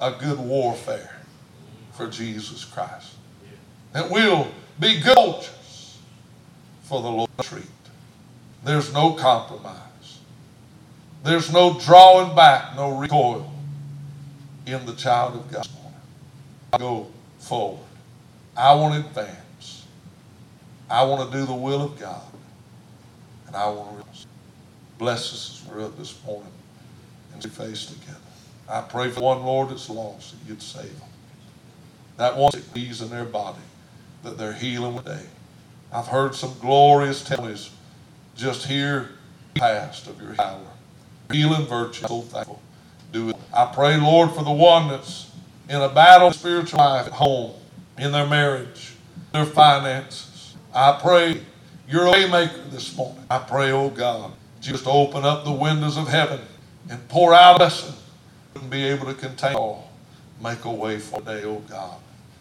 a 0.00 0.12
good 0.12 0.38
warfare 0.38 1.20
for 1.92 2.08
Jesus 2.08 2.64
Christ. 2.64 3.14
That 3.92 4.10
we'll 4.10 4.48
be 4.78 5.00
good 5.00 5.14
soldiers 5.14 5.98
for 6.84 7.02
the 7.02 7.08
Lord's 7.08 7.48
treat. 7.48 7.64
There's 8.64 8.92
no 8.92 9.12
compromise. 9.12 10.20
There's 11.22 11.52
no 11.52 11.78
drawing 11.78 12.34
back, 12.34 12.74
no 12.76 12.96
recoil 12.96 13.52
in 14.66 14.84
the 14.86 14.94
child 14.94 15.36
of 15.36 15.50
God. 15.50 15.68
I 16.72 16.78
go 16.78 17.08
forward. 17.38 17.84
I 18.56 18.74
want 18.74 18.94
to 18.94 19.08
advance. 19.08 19.86
I 20.88 21.04
want 21.04 21.30
to 21.30 21.38
do 21.38 21.44
the 21.44 21.54
will 21.54 21.82
of 21.82 21.98
God. 21.98 22.22
And 23.46 23.56
I 23.56 23.68
want 23.68 24.00
to 24.12 24.28
bless 25.00 25.32
us 25.32 25.62
as 25.64 25.72
we're 25.72 25.82
up 25.82 25.96
this 25.96 26.16
morning 26.26 26.52
and 27.32 27.42
see 27.42 27.48
face 27.48 27.86
together. 27.86 28.18
I 28.68 28.82
pray 28.82 29.08
for 29.10 29.22
one, 29.22 29.42
Lord, 29.42 29.70
that's 29.70 29.88
lost, 29.88 30.32
that 30.32 30.48
you'd 30.48 30.62
save 30.62 30.96
them. 31.00 31.08
That 32.18 32.36
one 32.36 32.52
sick 32.52 32.70
disease 32.74 33.00
in 33.00 33.08
their 33.08 33.24
body, 33.24 33.62
that 34.22 34.36
they're 34.36 34.52
healing 34.52 34.98
today. 34.98 35.24
I've 35.90 36.06
heard 36.06 36.34
some 36.34 36.54
glorious 36.60 37.24
testimonies 37.24 37.70
just 38.36 38.66
here 38.66 39.08
past 39.54 40.06
of 40.06 40.20
your 40.20 40.34
power 40.34 40.60
healing 41.32 41.66
virtue. 41.66 42.04
I'm 42.04 42.08
So 42.08 42.20
thankful. 42.20 42.60
Do 43.10 43.30
it. 43.30 43.36
I 43.54 43.66
pray, 43.66 43.96
Lord, 43.96 44.32
for 44.32 44.44
the 44.44 44.52
one 44.52 44.88
that's 44.88 45.30
in 45.68 45.80
a 45.80 45.88
battle 45.88 46.30
spiritual 46.32 46.78
life 46.78 47.06
at 47.06 47.12
home, 47.12 47.52
in 47.96 48.12
their 48.12 48.26
marriage, 48.26 48.92
their 49.32 49.46
finances. 49.46 50.56
I 50.74 50.98
pray 51.00 51.40
you're 51.88 52.06
a 52.06 52.12
waymaker 52.12 52.70
this 52.70 52.94
morning. 52.96 53.24
I 53.30 53.38
pray, 53.38 53.72
oh 53.72 53.88
God, 53.88 54.32
just 54.60 54.86
open 54.86 55.24
up 55.24 55.44
the 55.44 55.52
windows 55.52 55.96
of 55.96 56.08
heaven 56.08 56.40
and 56.90 57.08
pour 57.08 57.34
out 57.34 57.56
a 57.56 57.58
blessing. 57.58 57.94
Wouldn't 58.54 58.70
be 58.70 58.84
able 58.84 59.06
to 59.06 59.14
contain 59.14 59.54
all. 59.54 59.90
Make 60.42 60.64
a 60.64 60.72
way 60.72 60.98
for 60.98 61.20
today, 61.20 61.44
oh 61.44 61.60
God. 61.68 61.96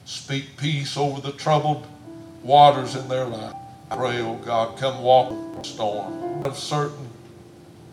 Speak 0.05 0.57
peace 0.57 0.97
over 0.97 1.21
the 1.21 1.31
troubled 1.33 1.85
waters 2.43 2.95
in 2.95 3.07
their 3.07 3.25
life. 3.25 3.53
I 3.91 3.95
pray, 3.95 4.19
oh 4.21 4.35
God, 4.35 4.77
come 4.77 5.01
walk 5.01 5.29
the 5.57 5.63
storm 5.63 6.43
of 6.45 6.57
certain 6.57 7.09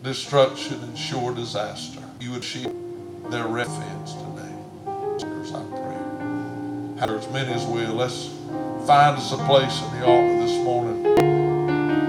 destruction 0.03 0.81
and 0.83 0.97
sure 0.97 1.33
disaster. 1.33 2.01
You 2.19 2.31
would 2.31 2.43
shield 2.43 2.75
their 3.31 3.47
refuge 3.47 3.77
today. 4.05 4.53
I 5.53 5.63
pray. 5.71 5.97
As 7.15 7.29
many 7.31 7.53
as 7.53 7.65
will, 7.65 7.93
let's 7.95 8.27
find 8.87 9.17
us 9.17 9.31
a 9.33 9.37
place 9.37 9.81
in 9.83 9.99
the 9.99 10.05
altar 10.05 10.39
this 10.45 10.63
morning. 10.63 11.03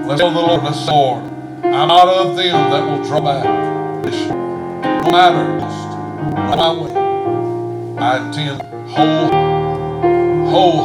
Let's 0.07 0.21
tell 0.21 0.31
the 0.31 0.39
Lord, 0.39 0.63
let's 0.63 0.87
Lord, 0.87 1.23
I'm 1.63 1.87
not 1.87 2.07
of 2.07 2.35
them 2.37 2.53
that 2.71 2.85
will 2.85 3.03
draw 3.03 3.19
back. 3.21 3.43
No 5.03 5.11
matter 5.11 5.59
my 6.55 6.71
way, 6.73 6.93
I 7.97 8.25
intend 8.25 8.61
whole, 8.89 9.29
wholehearted. 10.49 10.79